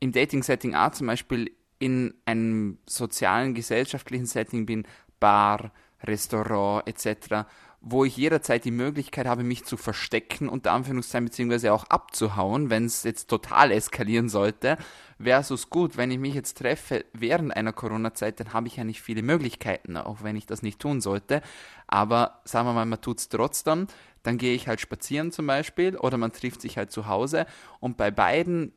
[0.00, 4.86] im Dating-Setting A zum Beispiel in einem sozialen, gesellschaftlichen Setting bin,
[5.20, 5.72] Bar,
[6.02, 7.46] Restaurant etc.,
[7.86, 12.86] wo ich jederzeit die Möglichkeit habe, mich zu verstecken, unter Anführungszeichen, beziehungsweise auch abzuhauen, wenn
[12.86, 14.78] es jetzt total eskalieren sollte,
[15.22, 19.02] versus gut, wenn ich mich jetzt treffe während einer Corona-Zeit, dann habe ich ja nicht
[19.02, 21.42] viele Möglichkeiten, auch wenn ich das nicht tun sollte.
[21.86, 23.86] Aber sagen wir mal, man tut es trotzdem,
[24.22, 27.44] dann gehe ich halt spazieren zum Beispiel oder man trifft sich halt zu Hause
[27.80, 28.72] und bei beiden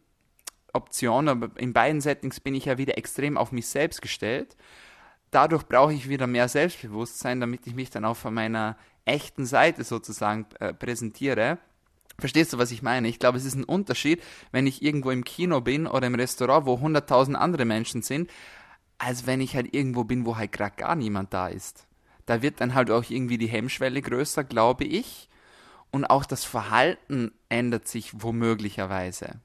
[0.74, 4.58] Optionen, in beiden Settings bin ich ja wieder extrem auf mich selbst gestellt
[5.32, 8.78] dadurch brauche ich wieder mehr Selbstbewusstsein, damit ich mich dann auch von meiner
[9.08, 11.58] echten Seite sozusagen äh, präsentiere.
[12.20, 13.08] Verstehst du, was ich meine?
[13.08, 16.66] Ich glaube, es ist ein Unterschied, wenn ich irgendwo im Kino bin oder im Restaurant,
[16.66, 18.30] wo 100.000 andere Menschen sind,
[18.98, 21.88] als wenn ich halt irgendwo bin, wo halt gerade gar niemand da ist.
[22.26, 25.30] Da wird dann halt auch irgendwie die Hemmschwelle größer, glaube ich.
[25.92, 29.40] Und auch das Verhalten ändert sich womöglicherweise.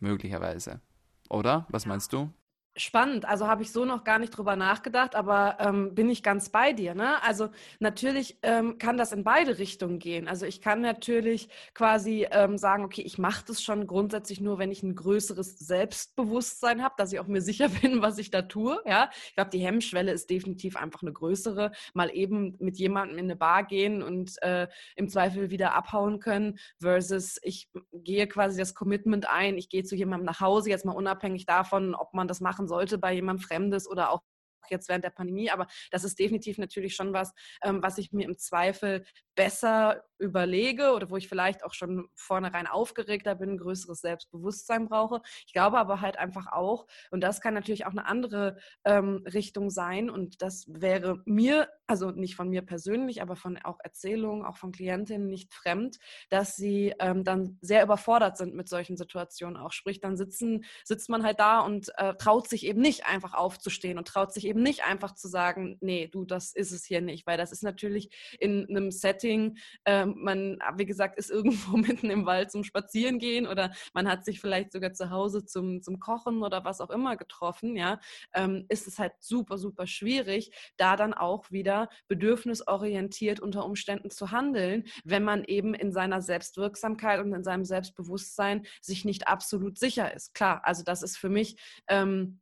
[0.00, 0.80] Möglicherweise.
[1.28, 1.66] Oder?
[1.68, 2.30] Was meinst du?
[2.78, 6.50] Spannend, also habe ich so noch gar nicht drüber nachgedacht, aber ähm, bin ich ganz
[6.50, 6.94] bei dir.
[6.94, 7.22] Ne?
[7.22, 7.48] Also
[7.80, 10.28] natürlich ähm, kann das in beide Richtungen gehen.
[10.28, 14.70] Also ich kann natürlich quasi ähm, sagen, okay, ich mache das schon grundsätzlich nur, wenn
[14.70, 18.78] ich ein größeres Selbstbewusstsein habe, dass ich auch mir sicher bin, was ich da tue.
[18.84, 21.72] Ja, ich glaube, die Hemmschwelle ist definitiv einfach eine größere.
[21.94, 26.58] Mal eben mit jemandem in eine Bar gehen und äh, im Zweifel wieder abhauen können,
[26.78, 30.92] versus ich gehe quasi das Commitment ein, ich gehe zu jemandem nach Hause, jetzt mal
[30.92, 34.22] unabhängig davon, ob man das machen sollte bei jemandem Fremdes oder auch
[34.70, 38.26] jetzt während der Pandemie, aber das ist definitiv natürlich schon was, ähm, was ich mir
[38.26, 39.04] im Zweifel
[39.34, 45.20] besser überlege oder wo ich vielleicht auch schon vornherein aufgeregter bin, größeres Selbstbewusstsein brauche.
[45.46, 49.70] Ich glaube aber halt einfach auch, und das kann natürlich auch eine andere ähm, Richtung
[49.70, 54.56] sein, und das wäre mir, also nicht von mir persönlich, aber von auch Erzählungen, auch
[54.56, 55.98] von Klientinnen nicht fremd,
[56.30, 59.72] dass sie ähm, dann sehr überfordert sind mit solchen Situationen auch.
[59.72, 63.98] Sprich, dann sitzen, sitzt man halt da und äh, traut sich eben nicht einfach aufzustehen
[63.98, 67.26] und traut sich eben nicht einfach zu sagen, nee, du, das ist es hier nicht,
[67.26, 72.26] weil das ist natürlich in einem Setting, äh, man, wie gesagt, ist irgendwo mitten im
[72.26, 76.64] Wald zum Spazierengehen oder man hat sich vielleicht sogar zu Hause zum, zum Kochen oder
[76.64, 78.00] was auch immer getroffen, ja,
[78.34, 84.30] ähm, ist es halt super, super schwierig, da dann auch wieder bedürfnisorientiert unter Umständen zu
[84.30, 90.14] handeln, wenn man eben in seiner Selbstwirksamkeit und in seinem Selbstbewusstsein sich nicht absolut sicher
[90.14, 90.34] ist.
[90.34, 91.56] Klar, also das ist für mich
[91.88, 92.40] ähm,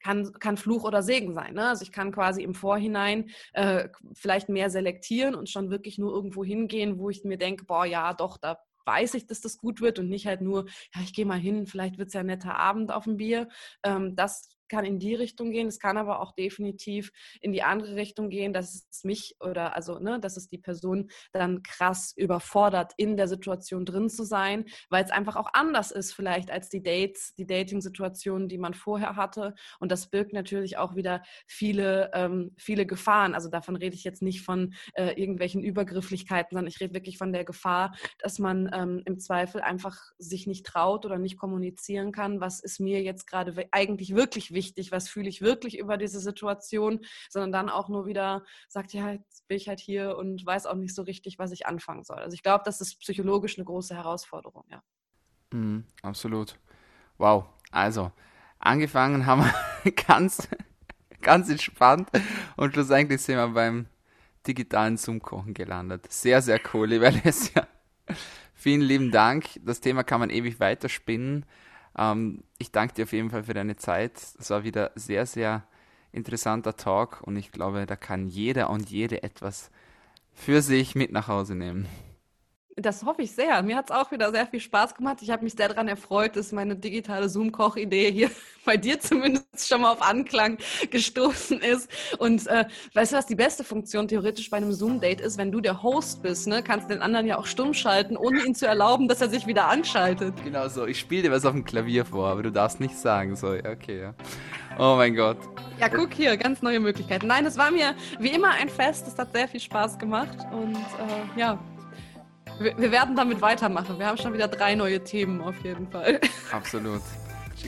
[0.00, 1.54] kann, kann Fluch oder Segen sein.
[1.54, 1.68] Ne?
[1.68, 6.44] Also ich kann quasi im Vorhinein äh, vielleicht mehr selektieren und schon wirklich nur irgendwo
[6.44, 9.98] hingehen, wo ich mir denke, boah, ja, doch, da weiß ich, dass das gut wird
[9.98, 12.56] und nicht halt nur, ja, ich gehe mal hin, vielleicht wird es ja ein netter
[12.56, 13.48] Abend auf dem Bier.
[13.84, 17.12] Ähm, das kann in die Richtung gehen, es kann aber auch definitiv
[17.42, 21.10] in die andere Richtung gehen, dass es mich oder also, ne, dass es die Person
[21.32, 26.12] dann krass überfordert, in der Situation drin zu sein, weil es einfach auch anders ist,
[26.12, 29.54] vielleicht als die Dates, die Dating-Situationen, die man vorher hatte.
[29.80, 33.34] Und das birgt natürlich auch wieder viele, ähm, viele Gefahren.
[33.34, 37.32] Also davon rede ich jetzt nicht von äh, irgendwelchen Übergrifflichkeiten, sondern ich rede wirklich von
[37.32, 42.40] der Gefahr, dass man ähm, im Zweifel einfach sich nicht traut oder nicht kommunizieren kann,
[42.40, 46.20] was ist mir jetzt gerade eigentlich wirklich wichtig wichtig, was fühle ich wirklich über diese
[46.20, 47.00] Situation,
[47.30, 50.74] sondern dann auch nur wieder sagt, ja, jetzt bin ich halt hier und weiß auch
[50.74, 52.18] nicht so richtig, was ich anfangen soll.
[52.18, 54.82] Also ich glaube, das ist psychologisch eine große Herausforderung, ja.
[55.52, 56.58] Mhm, absolut.
[57.16, 57.46] Wow.
[57.70, 58.12] Also,
[58.58, 59.44] angefangen haben
[59.82, 60.46] wir ganz,
[61.22, 62.10] ganz entspannt
[62.56, 63.86] und schlussendlich sind wir beim
[64.46, 66.12] digitalen Zoom-Kochen gelandet.
[66.12, 67.66] Sehr, sehr cool, lieber Alessia.
[68.54, 69.46] Vielen lieben Dank.
[69.64, 71.46] Das Thema kann man ewig weiterspinnen.
[71.96, 74.12] Ähm, ich danke dir auf jeden Fall für deine Zeit.
[74.38, 75.64] Es war wieder sehr, sehr
[76.12, 79.70] interessanter Talk und ich glaube, da kann jeder und jede etwas
[80.32, 81.86] für sich mit nach Hause nehmen.
[82.76, 83.62] Das hoffe ich sehr.
[83.62, 85.18] Mir hat es auch wieder sehr viel Spaß gemacht.
[85.22, 88.30] Ich habe mich sehr daran erfreut, dass meine digitale Zoom-Koch-Idee hier
[88.64, 90.56] bei dir zumindest schon mal auf Anklang
[90.90, 91.90] gestoßen ist.
[92.18, 95.36] Und äh, weißt du, was die beste Funktion theoretisch bei einem Zoom-Date ist?
[95.36, 98.44] Wenn du der Host bist, ne, kannst du den anderen ja auch stumm schalten, ohne
[98.44, 100.34] ihn zu erlauben, dass er sich wieder anschaltet.
[100.44, 100.86] Genau so.
[100.86, 103.34] Ich spiele dir was auf dem Klavier vor, aber du darfst nicht sagen.
[103.34, 104.14] So, okay, ja.
[104.78, 105.38] Oh mein Gott.
[105.80, 107.26] Ja, guck hier, ganz neue Möglichkeiten.
[107.26, 109.08] Nein, es war mir wie immer ein Fest.
[109.08, 110.38] Es hat sehr viel Spaß gemacht.
[110.52, 111.58] Und äh, ja,
[112.60, 113.98] wir, wir, werden damit weitermachen.
[113.98, 116.20] Wir haben schon wieder drei neue Themen auf jeden Fall.
[116.52, 117.02] Absolut.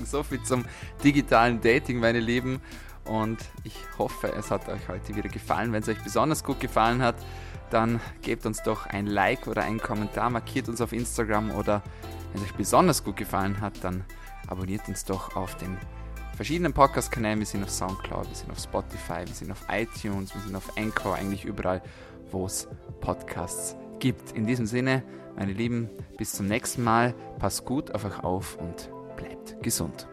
[0.05, 0.65] So viel zum
[1.03, 2.61] digitalen Dating, meine Lieben.
[3.05, 5.73] Und ich hoffe, es hat euch heute wieder gefallen.
[5.73, 7.17] Wenn es euch besonders gut gefallen hat,
[7.71, 11.83] dann gebt uns doch ein Like oder einen Kommentar, markiert uns auf Instagram oder
[12.33, 14.05] wenn es euch besonders gut gefallen hat, dann
[14.47, 15.79] abonniert uns doch auf den
[16.37, 17.39] verschiedenen Podcast-Kanälen.
[17.39, 20.77] Wir sind auf Soundcloud, wir sind auf Spotify, wir sind auf iTunes, wir sind auf
[20.77, 21.83] Anchor, eigentlich überall,
[22.31, 22.69] wo es
[23.01, 24.33] Podcasts gibt.
[24.33, 25.03] In diesem Sinne,
[25.37, 25.89] meine Lieben,
[26.19, 27.15] bis zum nächsten Mal.
[27.39, 30.09] Passt gut auf euch auf und bleibt gesund.